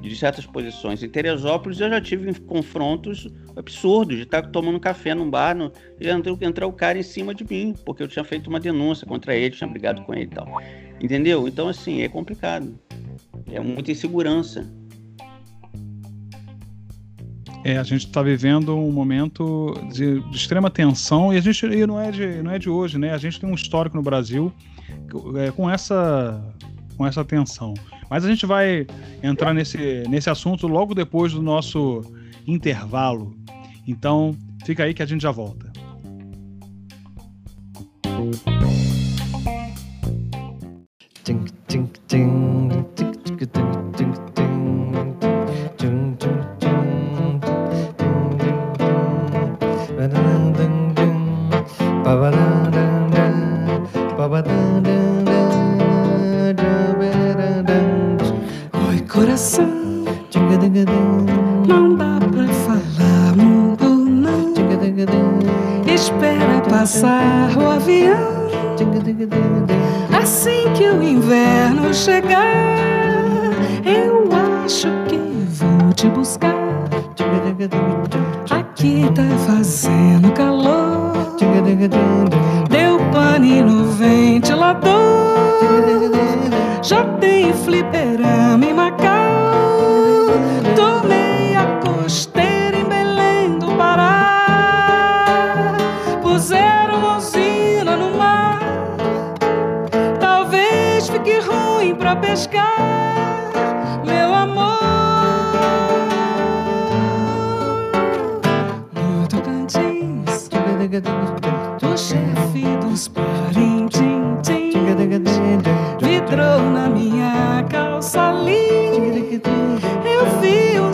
[0.00, 1.02] de certas posições.
[1.02, 6.08] Em Teresópolis eu já tive confrontos absurdos de estar tomando café num bar no, e
[6.08, 9.34] entrar, entrar o cara em cima de mim, porque eu tinha feito uma denúncia contra
[9.34, 10.46] ele, tinha brigado com ele e tal.
[11.00, 11.46] Entendeu?
[11.48, 12.78] Então, assim, é complicado.
[13.50, 14.66] É muita insegurança.
[17.64, 21.84] É, a gente está vivendo um momento de, de, extrema tensão e a gente e
[21.84, 23.12] não é de não é de hoje, né?
[23.12, 24.52] A gente tem um histórico no Brasil
[25.36, 26.40] é, com essa
[26.96, 27.74] com essa tensão.
[28.10, 28.86] Mas a gente vai
[29.22, 32.02] entrar nesse, nesse assunto logo depois do nosso
[32.46, 33.36] intervalo.
[33.86, 35.75] Então, fica aí que a gente já volta.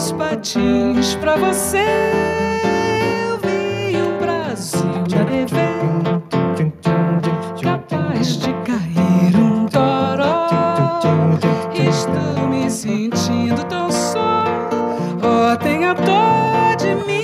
[0.03, 1.85] meus patins pra você.
[3.29, 6.23] Eu vi um Brasil de adevento,
[7.62, 10.49] capaz de cair um toró.
[11.75, 14.45] Estou me sentindo tão só,
[15.23, 17.21] oh, tenha a dó de mim.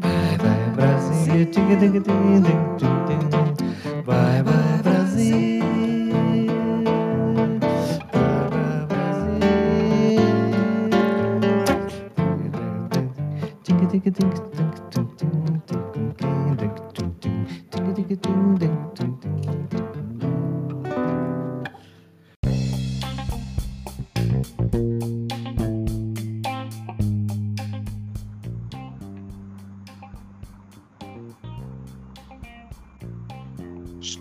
[0.00, 1.46] Vai, vai, Brasil.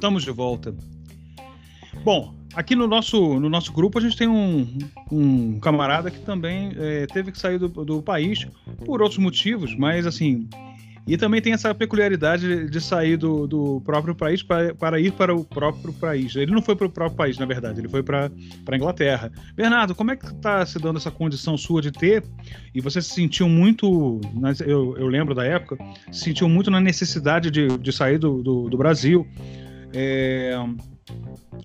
[0.07, 0.73] Estamos de volta.
[2.01, 4.77] Bom, aqui no nosso, no nosso grupo a gente tem um,
[5.11, 8.47] um camarada que também é, teve que sair do, do país
[8.85, 10.47] por outros motivos, mas assim.
[11.05, 15.35] E também tem essa peculiaridade de sair do, do próprio país para, para ir para
[15.35, 16.37] o próprio país.
[16.37, 18.31] Ele não foi para o próprio país, na verdade, ele foi para
[18.65, 19.29] a Inglaterra.
[19.57, 22.23] Bernardo, como é que está se dando essa condição sua de ter?
[22.73, 24.21] E você se sentiu muito,
[24.65, 25.77] eu, eu lembro da época,
[26.13, 29.27] se sentiu muito na necessidade de, de sair do, do, do Brasil.
[29.99, 30.53] É,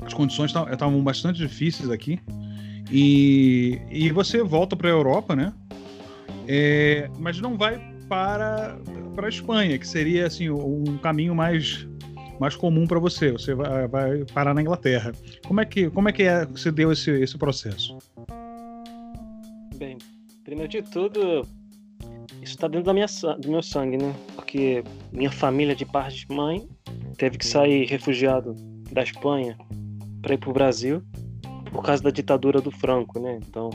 [0.00, 2.18] as condições estavam bastante difíceis aqui.
[2.90, 5.52] E, e você volta para a Europa, né?
[6.48, 8.78] É, mas não vai para,
[9.14, 11.86] para a Espanha, que seria assim um caminho mais,
[12.40, 13.32] mais comum para você.
[13.32, 15.12] Você vai, vai, parar na Inglaterra.
[15.46, 17.98] Como é que como é que é, você deu esse, esse processo?
[19.76, 19.98] Bem,
[20.42, 21.46] primeiro de tudo,
[22.42, 23.06] isso está dentro da minha,
[23.38, 24.12] do meu sangue, né?
[24.34, 26.68] Porque minha família de parte de mãe
[27.16, 28.56] teve que sair refugiado
[28.90, 29.56] da Espanha
[30.20, 31.02] para ir para o Brasil
[31.70, 33.38] por causa da ditadura do Franco, né?
[33.46, 33.70] Então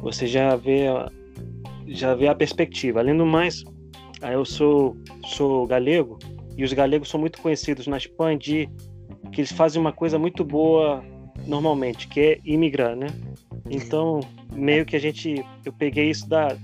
[0.00, 0.86] você já vê
[1.88, 3.00] já vê a perspectiva.
[3.00, 3.64] Além do mais,
[4.22, 6.16] eu sou sou galego
[6.56, 8.68] e os galegos são muito conhecidos na Espanha de
[9.32, 11.04] que eles fazem uma coisa muito boa
[11.44, 13.08] normalmente, que é imigrar, né?
[13.68, 14.20] Então
[14.52, 16.56] meio que a gente eu peguei isso da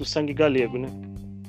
[0.00, 0.88] do sangue galego, né?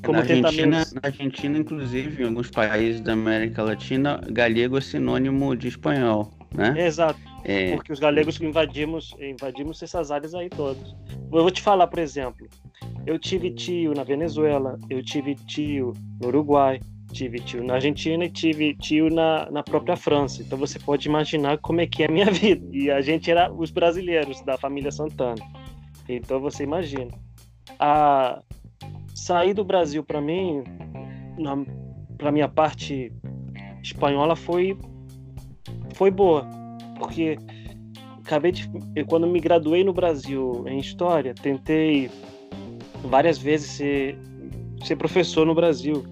[0.04, 5.56] Como na, Argentina, na Argentina, inclusive, em alguns países da América Latina, galego é sinônimo
[5.56, 6.74] de espanhol, né?
[6.78, 7.20] É, exato.
[7.46, 7.76] É...
[7.76, 10.96] Porque os galegos invadimos, invadimos essas áreas aí todas.
[11.32, 12.46] Eu vou te falar, por exemplo,
[13.06, 16.82] eu tive tio na Venezuela, eu tive tio no Uruguai,
[17.14, 20.42] tive tio na Argentina e tive tio na, na própria França.
[20.42, 22.68] Então você pode imaginar como é que é a minha vida.
[22.74, 25.42] E a gente era os brasileiros da família Santana.
[26.10, 27.12] Então você imagina.
[27.80, 28.42] A,
[29.14, 30.64] sair do Brasil para mim,
[32.18, 33.12] para minha parte
[33.84, 34.78] espanhola foi
[35.96, 36.48] foi boa,
[36.98, 37.38] porque
[38.24, 38.70] acabei de
[39.08, 42.10] quando me graduei no Brasil em história, tentei
[43.04, 44.18] várias vezes ser
[44.84, 46.04] ser professor no Brasil.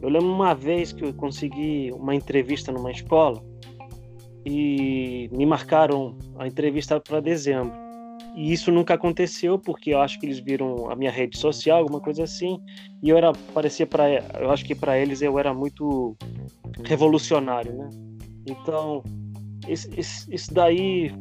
[0.00, 3.42] Eu lembro uma vez que eu consegui uma entrevista numa escola
[4.44, 7.81] e me marcaram a entrevista para dezembro.
[8.34, 12.00] E isso nunca aconteceu porque eu acho que eles viram a minha rede social, alguma
[12.00, 12.58] coisa assim,
[13.02, 14.08] e eu era parecia para
[14.40, 16.16] eu acho que para eles eu era muito
[16.84, 17.90] revolucionário, né?
[18.46, 19.02] Então,
[19.68, 21.12] isso daí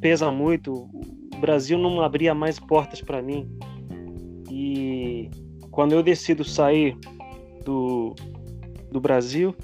[0.00, 0.72] pesa muito.
[1.34, 3.48] O Brasil não abria mais portas para mim.
[4.50, 5.30] E
[5.70, 6.96] quando eu decido sair
[7.64, 8.14] do,
[8.90, 9.54] do Brasil,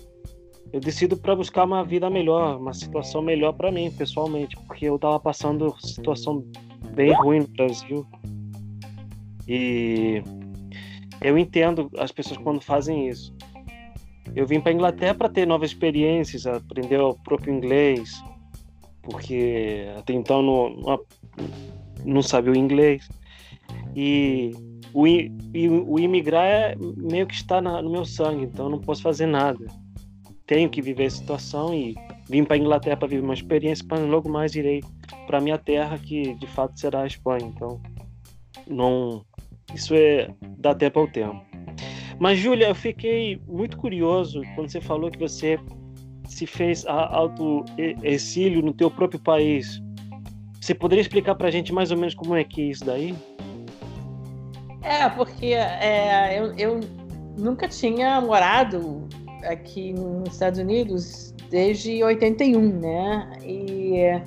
[0.73, 4.97] eu decido para buscar uma vida melhor, uma situação melhor para mim, pessoalmente, porque eu
[4.97, 6.45] estava passando situação
[6.93, 8.07] bem ruim no Brasil.
[9.47, 10.23] E
[11.21, 13.35] eu entendo as pessoas quando fazem isso.
[14.35, 18.23] Eu vim para Inglaterra para ter novas experiências, aprender o próprio inglês,
[19.03, 21.01] porque até então não,
[22.05, 23.09] não, sabia o inglês.
[23.95, 24.53] E
[24.93, 29.03] o, e o imigrar é, meio que está na, no meu sangue, então não posso
[29.03, 29.67] fazer nada.
[30.47, 31.95] Tenho que viver a situação e
[32.29, 34.83] vim para Inglaterra para viver uma experiência, mas logo mais irei
[35.27, 37.47] para minha terra, que de fato será a Espanha.
[37.47, 37.81] Então,
[38.67, 39.25] não,
[39.75, 41.41] isso é dá tempo ao tempo.
[42.19, 45.59] Mas Júlia, eu fiquei muito curioso quando você falou que você
[46.29, 47.65] se fez auto
[48.03, 49.83] exílio no teu próprio país.
[50.61, 53.15] Você poderia explicar para a gente mais ou menos como é que é isso daí?
[54.83, 56.81] É, porque é, eu, eu
[57.37, 59.07] nunca tinha morado
[59.45, 63.39] aqui nos Estados Unidos desde 81, né?
[63.45, 64.21] E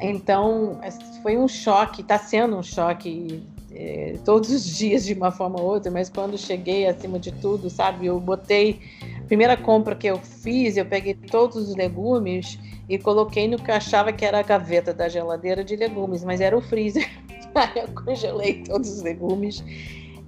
[0.00, 0.80] então,
[1.22, 5.66] foi um choque, está sendo um choque é, todos os dias de uma forma ou
[5.66, 8.80] outra, mas quando cheguei, acima de tudo, sabe, eu botei.
[9.20, 13.70] A primeira compra que eu fiz, eu peguei todos os legumes e coloquei no que
[13.70, 17.08] eu achava que era a gaveta da geladeira de legumes, mas era o freezer.
[17.54, 19.62] Aí eu congelei todos os legumes.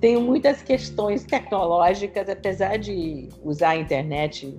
[0.01, 4.57] Tenho muitas questões tecnológicas, apesar de usar a internet,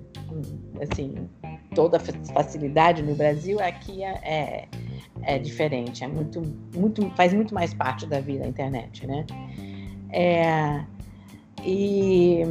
[0.80, 1.28] assim,
[1.74, 4.68] toda facilidade no Brasil, aqui é, é
[5.24, 6.42] é diferente, é muito,
[6.74, 9.24] muito, faz muito mais parte da vida a internet, né?
[10.10, 10.84] É,
[11.64, 12.42] e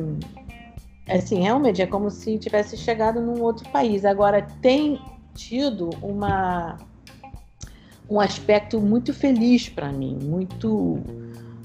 [1.07, 4.05] assim, realmente é como se tivesse chegado num outro país.
[4.05, 4.99] Agora tem
[5.33, 6.77] tido uma
[8.09, 10.99] um aspecto muito feliz para mim, muito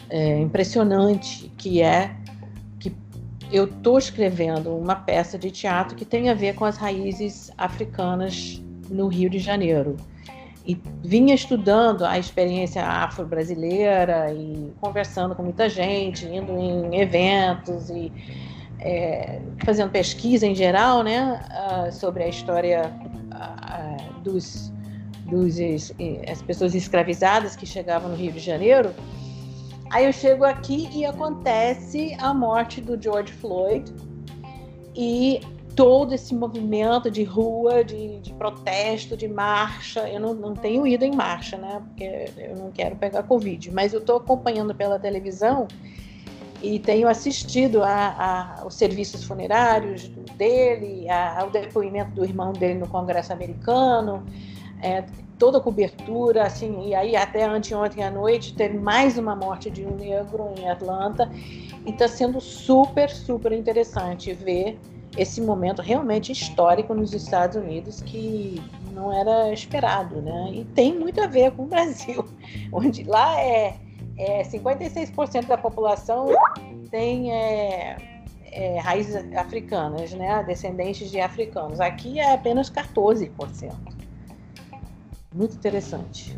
[0.08, 2.14] é, impressionante, que é
[3.50, 8.62] eu estou escrevendo uma peça de teatro que tem a ver com as raízes africanas
[8.90, 9.96] no Rio de Janeiro.
[10.66, 18.12] E vinha estudando a experiência afro-brasileira e conversando com muita gente, indo em eventos e
[18.80, 22.92] é, fazendo pesquisa em geral, né, uh, sobre a história
[23.32, 24.72] uh, dos,
[25.24, 25.56] dos
[26.30, 28.92] as pessoas escravizadas que chegavam no Rio de Janeiro.
[29.90, 33.92] Aí eu chego aqui e acontece a morte do George Floyd
[34.94, 35.40] e
[35.76, 40.08] todo esse movimento de rua, de, de protesto, de marcha.
[40.08, 41.82] Eu não, não, tenho ido em marcha, né?
[41.86, 45.68] Porque eu não quero pegar Covid, mas eu estou acompanhando pela televisão
[46.62, 52.78] e tenho assistido a, a, aos serviços funerários dele, a, ao depoimento do irmão dele
[52.78, 54.24] no Congresso americano,
[54.82, 55.04] é,
[55.38, 59.96] toda cobertura, assim, e aí até anteontem à noite teve mais uma morte de um
[59.96, 61.30] negro em Atlanta,
[61.84, 64.78] e está sendo super, super interessante ver
[65.16, 68.62] esse momento realmente histórico nos Estados Unidos que
[68.92, 70.50] não era esperado, né?
[70.52, 72.24] E tem muito a ver com o Brasil,
[72.72, 73.76] onde lá é
[74.16, 76.28] é, 56% da população
[76.90, 77.96] tem é,
[78.50, 80.42] é, raízes africanas, né?
[80.44, 81.80] descendentes de africanos.
[81.80, 83.74] Aqui é apenas 14%.
[85.34, 86.36] Muito interessante.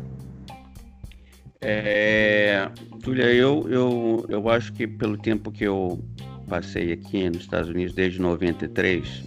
[1.61, 2.69] É,
[3.03, 6.01] Julia, eu, eu, eu acho que pelo tempo que eu
[6.47, 9.23] passei aqui nos Estados Unidos desde 93,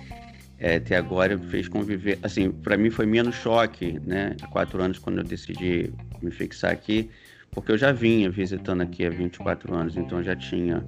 [0.58, 2.18] é, até agora fez conviver.
[2.22, 4.36] Assim, para mim foi menos choque, né?
[4.42, 5.90] Há quatro anos quando eu decidi
[6.22, 7.08] me fixar aqui,
[7.50, 10.84] porque eu já vinha visitando aqui há 24 anos, então já tinha.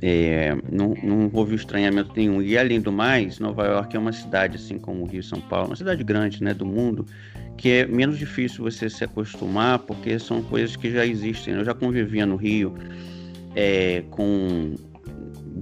[0.00, 2.40] É, não, não houve estranhamento nenhum.
[2.40, 5.68] E além do mais, Nova York é uma cidade, assim como o Rio São Paulo,
[5.68, 7.04] uma cidade grande né, do mundo,
[7.58, 11.54] que é menos difícil você se acostumar, porque são coisas que já existem.
[11.54, 12.74] Eu já convivia no Rio
[13.54, 14.76] é, com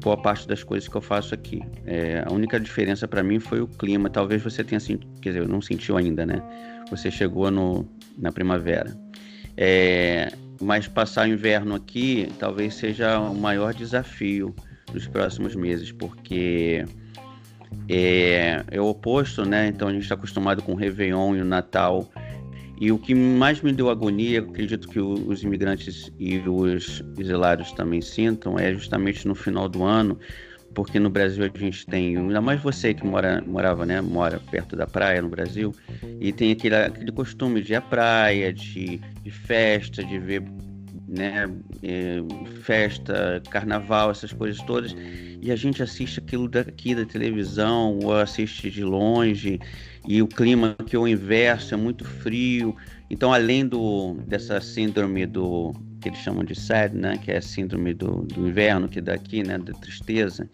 [0.05, 1.63] boa parte das coisas que eu faço aqui.
[1.87, 4.11] É, a única diferença para mim foi o clima.
[4.11, 6.43] Talvez você tenha sentido, quer dizer, não sentiu ainda, né?
[6.91, 7.89] Você chegou no,
[8.19, 8.95] na primavera.
[9.57, 10.31] É,
[10.61, 14.55] mas passar inverno aqui talvez seja o maior desafio
[14.93, 16.85] dos próximos meses, porque
[17.89, 19.69] é, é o oposto, né?
[19.69, 22.11] Então a gente está acostumado com o Réveillon e o Natal.
[22.79, 28.03] E o que mais me deu agonia, acredito que os imigrantes e os exilados também
[28.03, 30.19] sintam, é justamente no final do ano,
[30.75, 34.77] porque no Brasil a gente tem, ainda mais você que mora, morava, né, mora perto
[34.77, 35.75] da praia no Brasil,
[36.21, 40.43] e tem aquele, aquele costume de ir à praia, de, de festa, de ver
[41.09, 41.49] né,
[41.83, 42.19] é,
[42.63, 44.95] festa, carnaval, essas coisas todas,
[45.41, 49.61] e a gente assiste aquilo daqui da televisão, ou assiste de longe,
[50.07, 52.75] e o clima que é o inverso é muito frio.
[53.09, 57.43] Então, além do, dessa síndrome do que eles chamam de SAD, né, que é a
[57.43, 60.49] síndrome do, do inverno, que daqui, né, da tristeza,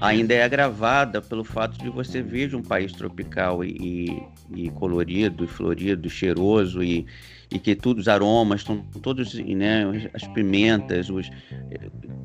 [0.00, 4.22] ainda é agravada pelo fato de você vir de um país tropical e,
[4.54, 7.06] e colorido, e florido, cheiroso, e,
[7.50, 11.30] e que todos os aromas estão todos, né, as pimentas, os,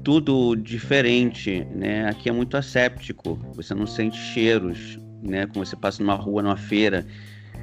[0.03, 6.03] tudo diferente, né, aqui é muito asséptico, você não sente cheiros, né, como você passa
[6.03, 7.05] numa rua, numa feira,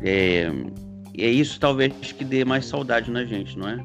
[0.02, 0.50] é,
[1.18, 3.84] é isso talvez que dê mais saudade na gente, não é?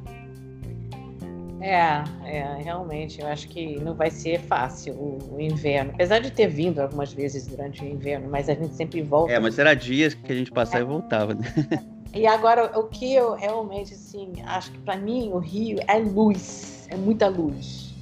[1.62, 5.90] É, é, realmente, eu acho que não vai ser fácil o, o, inverno.
[5.96, 9.34] Apesar de ter vindo algumas vezes durante o inverno, mas a gente sempre volta.
[9.34, 10.82] É, mas era dias que a gente passava é.
[10.82, 11.42] e voltava, né?
[12.16, 16.88] E agora, o que eu realmente, assim, acho que para mim o Rio é luz,
[16.90, 17.94] é muita luz,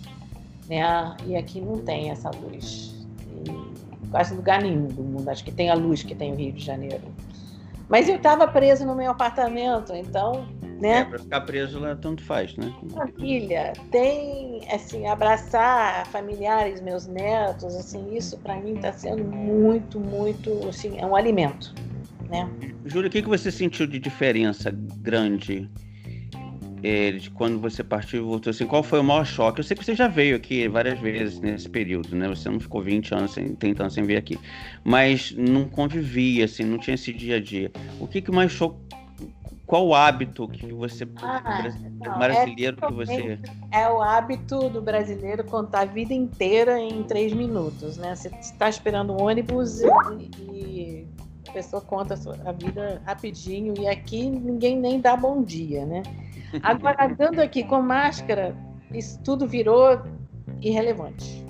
[0.70, 0.84] né?
[1.26, 2.94] E aqui não tem essa luz.
[3.44, 6.54] E quase lugar nenhum do mundo, acho que tem a luz que tem o Rio
[6.54, 7.02] de Janeiro.
[7.90, 10.46] Mas eu estava preso no meu apartamento, então,
[10.80, 11.00] né?
[11.00, 12.72] É, para ficar preso lá tanto faz, né?
[12.94, 20.70] Família, tem, assim, abraçar familiares, meus netos, assim, isso para mim está sendo muito, muito,
[20.70, 21.74] assim, é um alimento,
[22.30, 22.50] né?
[22.86, 25.70] Júlia, o que, que você sentiu de diferença grande
[26.84, 29.62] é, de quando você partiu e voltou, assim, qual foi o maior choque?
[29.62, 32.28] Eu sei que você já veio aqui várias vezes nesse período, né?
[32.28, 34.38] Você não ficou 20 anos, sem, 30 anos sem vir aqui,
[34.84, 37.72] mas não convivia, assim, não tinha esse dia a dia.
[38.00, 38.84] O que, que mais chocou?
[39.66, 41.64] Qual o hábito que você, ah,
[42.06, 43.40] não, brasileiro é, que você...
[43.72, 48.14] É o hábito do brasileiro contar a vida inteira em três minutos, né?
[48.14, 49.88] Você está esperando um ônibus e,
[50.52, 51.08] e
[51.54, 56.02] a pessoa conta a vida rapidinho e aqui ninguém nem dá bom dia, né?
[56.64, 58.56] Agora, andando aqui com máscara,
[58.92, 60.02] isso tudo virou
[60.62, 61.46] irrelevante.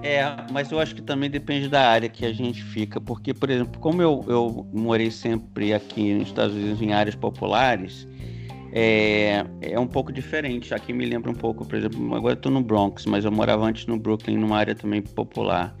[0.00, 0.22] É,
[0.52, 3.80] mas eu acho que também depende da área que a gente fica, porque, por exemplo,
[3.80, 8.06] como eu, eu morei sempre aqui nos Estados Unidos em áreas populares,
[8.72, 10.72] é, é um pouco diferente.
[10.72, 13.64] Aqui me lembra um pouco, por exemplo, agora eu estou no Bronx, mas eu morava
[13.64, 15.76] antes no Brooklyn, numa área também popular.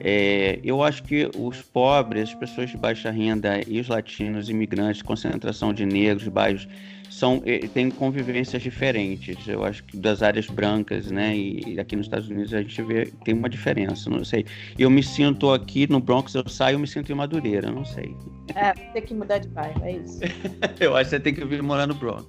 [0.00, 5.02] É, eu acho que os pobres, as pessoas de baixa renda e os latinos, imigrantes,
[5.02, 6.68] concentração de negros, bairros,
[7.10, 7.42] são,
[7.74, 9.48] têm convivências diferentes.
[9.48, 11.36] Eu acho que das áreas brancas, né?
[11.36, 14.44] E aqui nos Estados Unidos a gente vê tem uma diferença, não sei.
[14.78, 18.14] Eu me sinto aqui no Bronx, eu saio, eu me sinto em Madureira, não sei.
[18.54, 20.20] É, tem que mudar de bairro, é isso.
[20.80, 22.24] eu acho que você tem que vir morar no Bronx.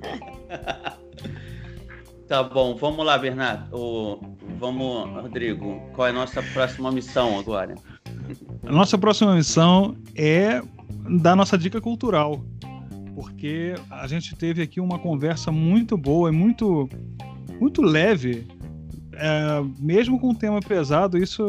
[2.26, 3.76] tá bom, vamos lá, Bernardo.
[3.76, 5.80] O, vamos, Rodrigo.
[5.94, 7.74] Qual é a nossa próxima missão agora?
[8.66, 10.60] A nossa próxima missão é
[11.20, 12.44] dar nossa dica cultural.
[13.14, 16.88] Porque a gente teve aqui uma conversa muito boa e muito,
[17.60, 18.46] muito leve.
[19.14, 21.44] É, mesmo com um tema pesado, isso,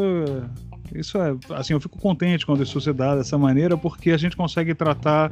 [0.95, 1.36] isso é.
[1.51, 5.32] Assim, eu fico contente quando isso se dá dessa maneira, porque a gente consegue tratar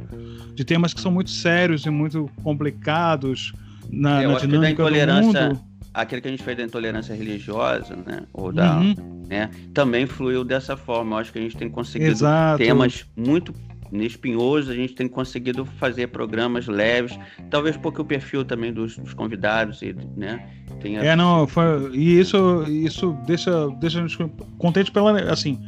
[0.54, 3.52] de temas que são muito sérios e muito complicados
[3.90, 5.67] na, eu na acho que da dinâmica do intolerância, mundo.
[6.00, 8.22] Aquele que a gente fez da intolerância religiosa, né?
[8.32, 8.94] Ou da, Uhum.
[9.28, 9.50] né?
[9.74, 11.16] Também fluiu dessa forma.
[11.16, 12.58] Eu acho que a gente tem conseguido Exato.
[12.58, 13.52] temas muito
[13.90, 17.18] espinhosos, a gente tem conseguido fazer programas leves,
[17.50, 20.46] talvez porque o perfil também dos, dos convidados, e, né?
[20.80, 21.00] Tenha...
[21.00, 24.18] É, não, foi, e isso, isso deixa, deixa a gente
[24.58, 25.58] contente pela, assim,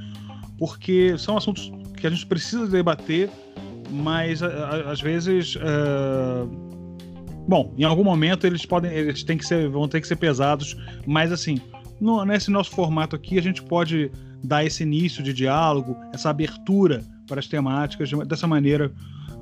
[0.58, 3.30] porque são assuntos que a gente precisa debater,
[3.90, 6.69] mas a- a- às vezes, é,
[7.50, 10.76] bom, em algum momento eles podem, eles têm que ser, vão ter que ser pesados,
[11.04, 11.58] mas assim,
[12.00, 14.08] no- nesse nosso formato aqui a gente pode
[14.42, 18.92] dar esse início de diálogo, essa abertura para as temáticas de- dessa maneira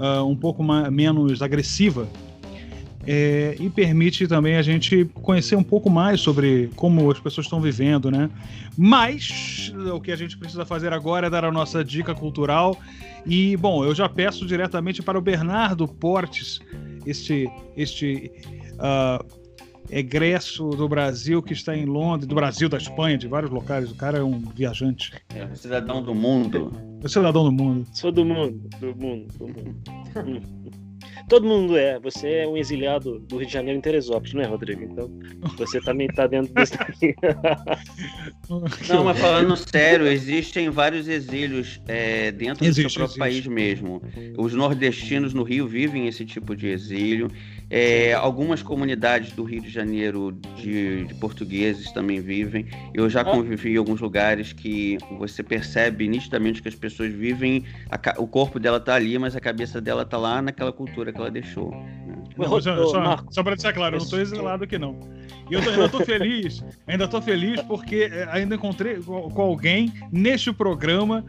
[0.00, 2.08] ah, um pouco ma- menos agressiva
[3.10, 7.58] é, e permite também a gente conhecer um pouco mais sobre como as pessoas estão
[7.58, 8.28] vivendo, né?
[8.76, 12.76] Mas o que a gente precisa fazer agora é dar a nossa dica cultural.
[13.24, 16.60] E, bom, eu já peço diretamente para o Bernardo Portes,
[17.06, 18.30] este, este
[18.78, 19.24] ah,
[19.90, 23.90] egresso do Brasil que está em Londres, do Brasil, da Espanha, de vários locais.
[23.90, 26.72] O cara é um viajante, É, um cidadão do mundo.
[27.02, 27.86] é um cidadão do mundo.
[27.94, 30.78] Sou do mundo, do mundo, do mundo.
[31.28, 31.98] Todo mundo é.
[32.00, 34.82] Você é um exiliado do Rio de Janeiro em Teresópolis, não é, Rodrigo?
[34.82, 35.10] Então,
[35.56, 36.76] você também tá dentro desse.
[38.88, 43.44] Não, mas falando sério, existem vários exílios é, dentro do Existe, seu próprio existe.
[43.44, 44.02] país mesmo.
[44.38, 47.30] Os nordestinos no Rio vivem esse tipo de exílio.
[47.70, 52.66] É, algumas comunidades do Rio de Janeiro de, de portugueses também vivem.
[52.94, 57.98] Eu já convivi em alguns lugares que você percebe nitidamente que as pessoas vivem, a
[58.20, 61.30] o corpo dela tá ali, mas a cabeça dela tá lá naquela cultura que ela
[61.30, 61.70] deixou.
[61.70, 62.16] né?
[62.38, 62.48] Não,
[62.88, 64.98] só, só, para deixar claro, eu não estou exilado aqui não.
[65.50, 69.42] E eu tô- ainda tô feliz, ainda tô feliz porque é, ainda encontrei com com
[69.42, 71.22] alguém neste programa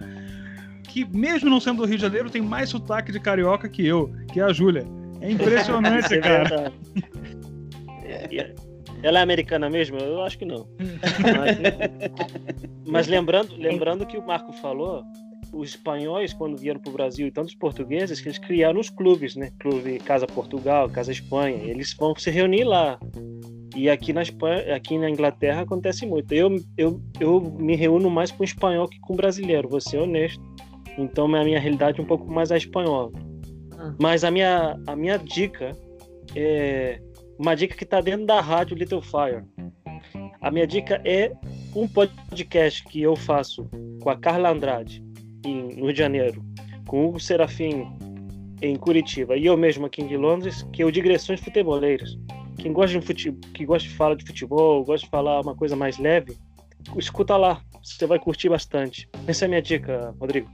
[0.88, 4.14] que, mesmo não sendo do Rio de Janeiro, tem mais sotaque de carioca que eu,
[4.32, 4.86] que é a Júlia.
[5.22, 6.74] É impressionante, é cara.
[9.02, 9.98] Ela é americana mesmo?
[9.98, 10.68] Eu acho que não.
[11.38, 11.58] Mas,
[12.86, 15.04] mas lembrando, lembrando que o Marco falou,
[15.54, 19.36] os espanhóis, quando vieram para o Brasil, e tantos portugueses, que eles criaram os clubes,
[19.36, 19.52] né?
[19.60, 21.64] Clube Casa Portugal, Casa Espanha.
[21.64, 23.00] Eles vão se reunir lá.
[23.76, 26.32] E aqui na Espanha, aqui na Inglaterra acontece muito.
[26.34, 30.42] Eu, eu, eu me reúno mais com espanhol que com brasileiro, vou ser honesto.
[30.98, 33.12] Então a minha realidade é um pouco mais a espanhola.
[34.00, 35.76] Mas a minha, a minha dica
[36.36, 37.02] é
[37.38, 39.44] uma dica que está dentro da rádio Little Fire.
[40.42, 41.32] A minha dica é
[41.76, 43.70] um podcast que eu faço
[44.02, 45.04] com a Carla Andrade
[45.46, 46.44] em, no Rio de Janeiro,
[46.88, 47.88] com o Hugo Serafim
[48.62, 52.18] em Curitiba e eu mesmo aqui em Londres, que é o Digressões Futeboleiras.
[52.58, 55.76] Quem gosta de futebol, que gosta de falar de futebol, gosta de falar uma coisa
[55.76, 56.38] mais leve,
[56.98, 59.10] escuta lá, você vai curtir bastante.
[59.28, 60.50] Essa é a minha dica, Rodrigo.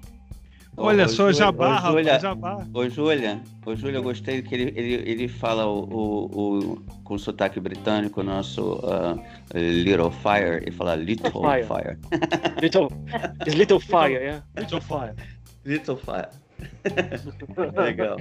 [0.77, 2.67] Olha Ô, só, jabá, ô, Júlia, rapaz, jabá.
[2.73, 6.25] Ô, Júlia, ô, Júlia, eu gostei que ele, ele, ele fala o, o,
[6.73, 9.15] o- com sotaque britânico, o nosso ah,
[9.53, 11.63] Little Fire, ele fala Little Fire.
[11.65, 11.97] Fire.
[12.61, 12.89] Little,
[13.45, 14.43] it's Little Fire, yeah.
[14.57, 15.13] Little Fire.
[15.65, 16.29] Little Fire.
[17.81, 18.17] Legal.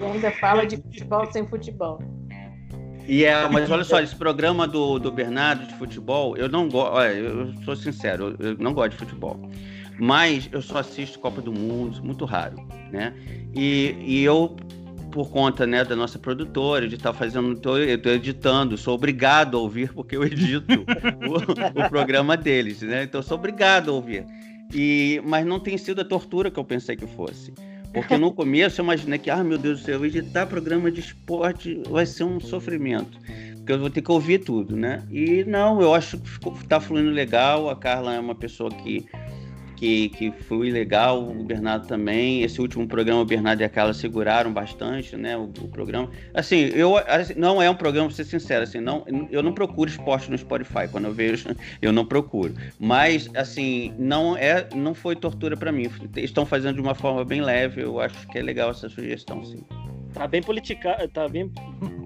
[0.00, 2.00] E ainda fala de futebol sem futebol.
[3.06, 6.94] E é, mas olha só, esse programa do, do Bernardo de futebol, eu não gosto,
[6.94, 9.40] olha, eu sou sincero, eu não gosto de futebol.
[9.98, 12.56] Mas eu só assisto Copa do Mundo, muito raro,
[12.90, 13.14] né?
[13.54, 14.56] E, e eu,
[15.10, 19.56] por conta né, da nossa produtora, de estar fazendo, tô, eu estou editando, sou obrigado
[19.56, 20.72] a ouvir, porque eu edito
[21.28, 23.04] o, o programa deles, né?
[23.04, 24.24] Então eu sou obrigado a ouvir.
[24.74, 27.52] E, mas não tem sido a tortura que eu pensei que fosse.
[27.92, 31.82] Porque no começo eu imaginei que, ah, meu Deus do céu, editar programa de esporte
[31.90, 33.18] vai ser um sofrimento.
[33.56, 35.02] Porque eu vou ter que ouvir tudo, né?
[35.10, 37.68] E não, eu acho que ficou, tá fluindo legal.
[37.68, 39.06] A Carla é uma pessoa que
[39.82, 42.42] que, que foi legal, o Bernardo também.
[42.42, 45.36] Esse último programa, o Bernardo e a Carla seguraram bastante, né?
[45.36, 46.08] O, o programa.
[46.32, 49.90] Assim, eu assim, não é um programa, pra ser sincero, assim, não, eu não procuro
[49.90, 50.86] esporte no Spotify.
[50.88, 51.48] Quando eu vejo,
[51.82, 52.54] eu não procuro.
[52.78, 55.90] Mas, assim, não é, não foi tortura para mim.
[56.16, 57.82] Estão fazendo de uma forma bem leve.
[57.82, 59.64] Eu acho que é legal essa sugestão, sim.
[60.14, 61.50] Tá bem politicado, tá bem.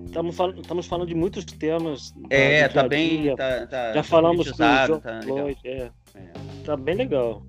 [0.07, 2.15] Estamos falando, estamos falando de muitos temas.
[2.31, 3.37] É, tá dia a bem.
[3.37, 5.21] Tá, tá Já falamos com o João tá.
[5.23, 5.91] Floyd, é.
[6.15, 6.31] É.
[6.65, 7.43] Tá bem legal.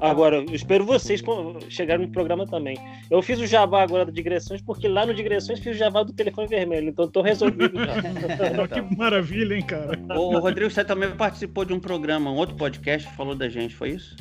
[0.00, 1.22] Agora, eu espero vocês
[1.68, 2.76] chegarem no programa também.
[3.10, 6.12] Eu fiz o jabá agora do Digressões, porque lá no Digressões fiz o jabá do
[6.12, 7.96] telefone vermelho, então tô resolvido já.
[8.68, 9.98] que maravilha, hein, cara?
[10.16, 13.90] Ô, Rodrigo, você também participou de um programa, um outro podcast, falou da gente, foi
[13.90, 14.14] isso?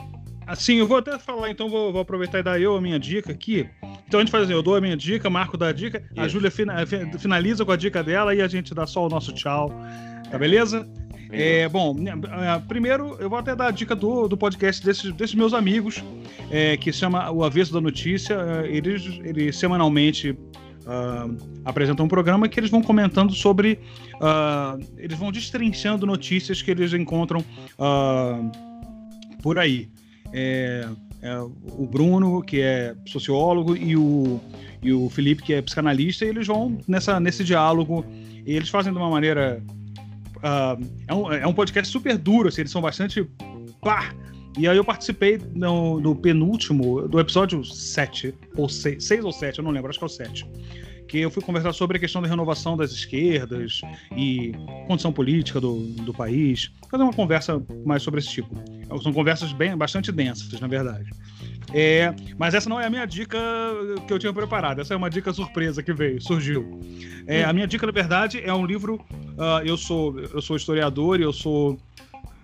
[0.46, 3.34] Assim, eu vou até falar, então vou, vou aproveitar e dar eu a minha dica
[3.34, 3.70] aqui.
[4.08, 6.22] Então a gente faz assim, eu dou a minha dica, Marco dá a dica, a
[6.22, 6.30] Isso.
[6.30, 9.34] Júlia fina- fi- finaliza com a dica dela e a gente dá só o nosso
[9.34, 9.70] tchau.
[10.32, 10.88] Tá beleza?
[11.32, 15.12] É, bom, né, ah, primeiro eu vou até dar a dica do, do podcast desses,
[15.14, 16.04] desses meus amigos,
[16.50, 18.38] é, que chama O Avesso da Notícia.
[18.40, 20.38] Ah, Eles, eles semanalmente
[20.86, 21.28] ah,
[21.66, 23.80] apresentam um programa que eles vão comentando sobre.
[24.22, 27.44] ah, eles vão destrinchando notícias que eles encontram
[27.78, 28.40] ah,
[29.42, 29.90] por aí.
[30.34, 30.88] É,
[31.22, 34.40] é, o Bruno, que é sociólogo, e o,
[34.82, 38.06] e o Felipe, que é psicanalista, e eles vão nessa, nesse diálogo.
[38.46, 39.62] E eles fazem de uma maneira.
[40.44, 40.78] Ah,
[41.08, 43.28] é, um, é um podcast super duro, assim, eles são bastante.
[43.82, 44.14] Pá!
[44.58, 49.60] E aí eu participei no, no penúltimo, do episódio 7, ou 6, 6 ou 7,
[49.60, 50.46] eu não lembro, acho que é o 7.
[51.08, 53.82] Que eu fui conversar sobre a questão da renovação das esquerdas
[54.16, 54.52] e
[54.88, 56.72] condição política do, do país.
[56.90, 58.50] Fazer uma conversa mais sobre esse tipo.
[59.02, 61.10] São conversas bem, bastante densas, na verdade.
[61.74, 63.38] É, mas essa não é a minha dica
[64.08, 64.80] que eu tinha preparado.
[64.80, 66.80] Essa é uma dica surpresa que veio, surgiu.
[67.26, 69.04] É, a minha dica, na verdade, é um livro.
[69.38, 71.78] ah, eu sou eu sou historiador e eu sou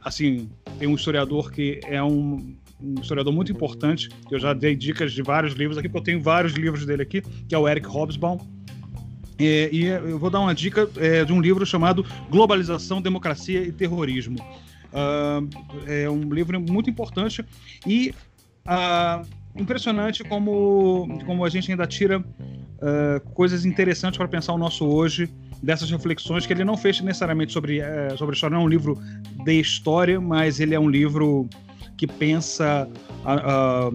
[0.03, 4.09] assim tem um historiador que é um, um historiador muito importante.
[4.29, 7.21] Eu já dei dicas de vários livros aqui, porque eu tenho vários livros dele aqui,
[7.21, 8.37] que é o Eric Hobsbawm.
[9.39, 13.71] É, e eu vou dar uma dica é, de um livro chamado Globalização, Democracia e
[13.71, 14.37] Terrorismo.
[14.91, 15.41] Ah,
[15.87, 17.43] é um livro muito importante
[17.87, 18.13] e
[18.65, 19.21] ah,
[19.55, 22.23] impressionante como, como a gente ainda tira
[22.81, 25.29] ah, coisas interessantes para pensar o nosso hoje
[25.63, 28.69] dessas reflexões que ele não fez necessariamente sobre, eh, sobre a história, não é um
[28.69, 29.01] livro
[29.45, 31.47] de história, mas ele é um livro
[31.95, 32.87] que pensa
[33.23, 33.91] ah, ah,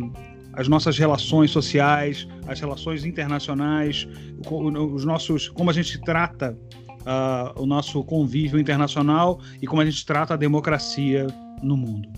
[0.54, 4.08] as nossas relações sociais, as relações internacionais,
[4.50, 6.58] os nossos, como a gente trata
[7.04, 11.26] ah, o nosso convívio internacional e como a gente trata a democracia
[11.62, 12.08] no mundo.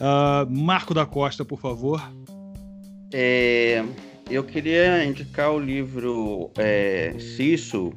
[0.00, 2.02] Ah, Marco da Costa, por favor.
[3.12, 3.84] É,
[4.30, 7.92] eu queria indicar o livro é, Cisso,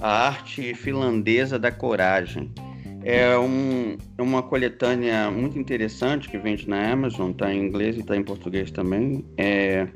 [0.00, 2.50] A Arte Finlandesa da Coragem.
[3.04, 8.16] É um, uma coletânea muito interessante que vende na Amazon, está em inglês e está
[8.16, 9.86] em português também, é,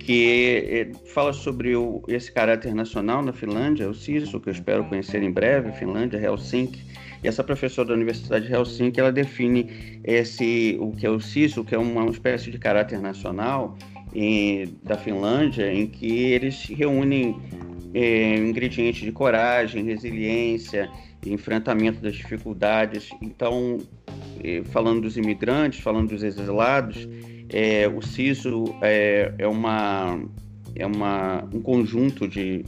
[0.00, 4.84] que é, fala sobre o, esse caráter nacional na Finlândia, o Cisso, que eu espero
[4.86, 6.84] conhecer em breve, Finlândia, Helsinki.
[7.22, 11.64] E essa professora da Universidade de Helsinki, ela define esse, o que é o CISO,
[11.64, 13.76] que é uma espécie de caráter nacional,
[14.82, 17.36] da Finlândia, em que eles reúnem
[17.94, 20.90] eh, ingredientes de coragem, resiliência,
[21.26, 23.10] enfrentamento das dificuldades.
[23.22, 23.78] Então,
[24.42, 27.08] eh, falando dos imigrantes, falando dos exilados,
[27.50, 30.20] eh, o CISO é, é, uma,
[30.74, 32.64] é uma, um conjunto de.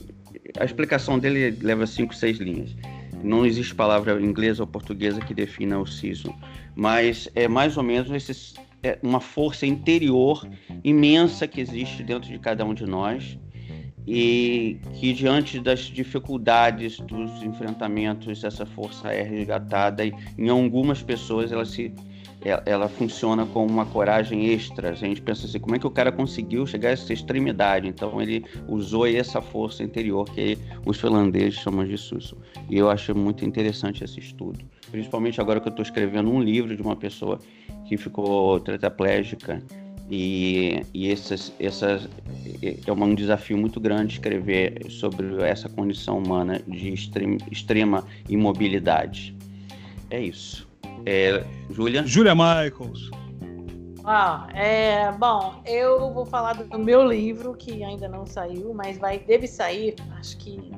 [0.58, 2.76] A explicação dele leva cinco, seis linhas.
[3.22, 6.34] Não existe palavra inglesa ou portuguesa que defina o CISO,
[6.74, 10.46] mas é mais ou menos esses, é uma força interior
[10.82, 13.38] imensa que existe dentro de cada um de nós
[14.06, 21.52] e que diante das dificuldades dos enfrentamentos essa força é resgatada e em algumas pessoas
[21.52, 21.94] ela se
[22.44, 24.90] ela, ela funciona com uma coragem extra.
[24.90, 27.88] A gente pensa assim, como é que o cara conseguiu chegar a essa extremidade?
[27.88, 32.36] Então ele usou essa força interior que os finlandeses chamam de susso.
[32.68, 34.58] E eu acho muito interessante esse estudo,
[34.90, 37.38] principalmente agora que eu estou escrevendo um livro de uma pessoa
[37.86, 39.62] que ficou tetraplégica
[40.10, 42.08] e, e essas, essas,
[42.62, 46.92] é um desafio muito grande escrever sobre essa condição humana de
[47.50, 49.34] extrema imobilidade.
[50.10, 50.71] É isso.
[51.04, 52.06] É, Júlia?
[52.06, 53.10] Júlia Michaels.
[54.04, 59.18] Ah, é, bom, eu vou falar do meu livro, que ainda não saiu, mas vai,
[59.18, 60.72] deve sair, acho que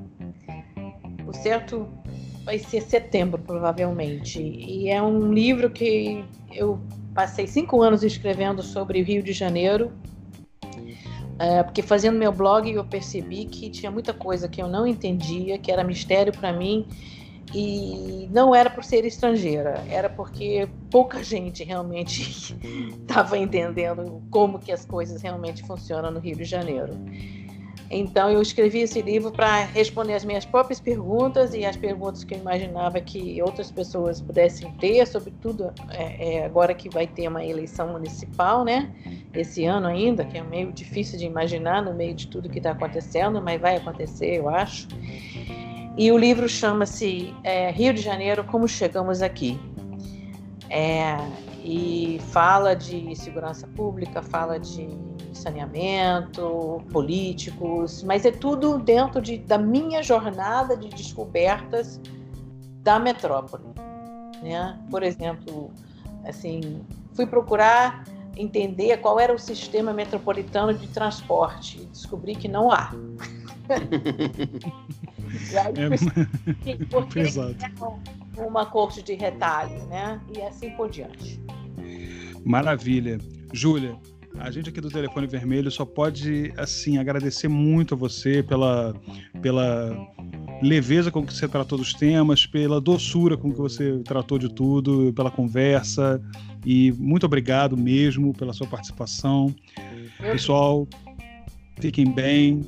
[1.26, 1.88] o certo
[2.44, 4.42] vai ser setembro, provavelmente.
[4.42, 6.22] E é um livro que
[6.52, 6.78] eu
[7.14, 9.90] passei cinco anos escrevendo sobre o Rio de Janeiro,
[11.36, 15.58] É, porque fazendo meu blog eu percebi que tinha muita coisa que eu não entendia,
[15.58, 16.86] que era mistério para mim
[17.54, 22.56] e não era por ser estrangeira, era porque pouca gente realmente
[23.00, 26.92] estava entendendo como que as coisas realmente funcionam no Rio de Janeiro.
[27.90, 32.34] Então eu escrevi esse livro para responder as minhas próprias perguntas e as perguntas que
[32.34, 37.44] eu imaginava que outras pessoas pudessem ter, sobretudo é, é, agora que vai ter uma
[37.44, 38.92] eleição municipal, né?
[39.32, 42.72] Esse ano ainda, que é meio difícil de imaginar no meio de tudo que está
[42.72, 44.88] acontecendo, mas vai acontecer, eu acho.
[45.96, 49.58] E o livro chama-se é, Rio de Janeiro, Como Chegamos Aqui.
[50.68, 51.16] É,
[51.62, 54.88] e fala de segurança pública, fala de
[55.32, 62.00] saneamento, políticos, mas é tudo dentro de, da minha jornada de descobertas
[62.82, 63.64] da metrópole.
[64.42, 64.78] Né?
[64.90, 65.70] Por exemplo,
[66.24, 66.84] assim,
[67.14, 68.04] fui procurar
[68.36, 72.92] entender qual era o sistema metropolitano de transporte descobri que não há.
[75.52, 75.88] E aí, é,
[76.90, 77.20] porque
[78.36, 80.20] é uma corte de retalho, né?
[80.36, 81.40] E assim por diante.
[82.44, 83.18] Maravilha.
[83.52, 83.96] Júlia,
[84.38, 88.94] a gente aqui do Telefone Vermelho só pode, assim, agradecer muito a você pela,
[89.40, 89.96] pela
[90.60, 95.12] leveza com que você tratou dos temas, pela doçura com que você tratou de tudo,
[95.14, 96.20] pela conversa.
[96.66, 99.54] E muito obrigado mesmo pela sua participação.
[100.18, 100.88] Pessoal,
[101.78, 102.60] fiquem bem.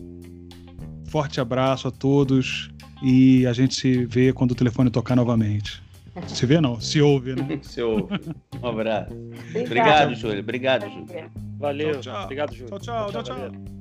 [1.08, 2.70] Forte abraço a todos
[3.02, 5.82] e a gente se vê quando o telefone tocar novamente.
[6.28, 7.58] Se vê não, se ouve, né?
[7.62, 8.18] se ouve.
[8.62, 9.12] Um abraço.
[9.54, 10.40] Obrigado, Júlio.
[10.40, 11.30] Obrigado, Júlio.
[11.58, 11.92] Valeu.
[11.92, 12.24] Tchau, tchau.
[12.24, 12.78] Obrigado, Júlio.
[12.78, 13.76] Tchau, tchau, tchau, tchau.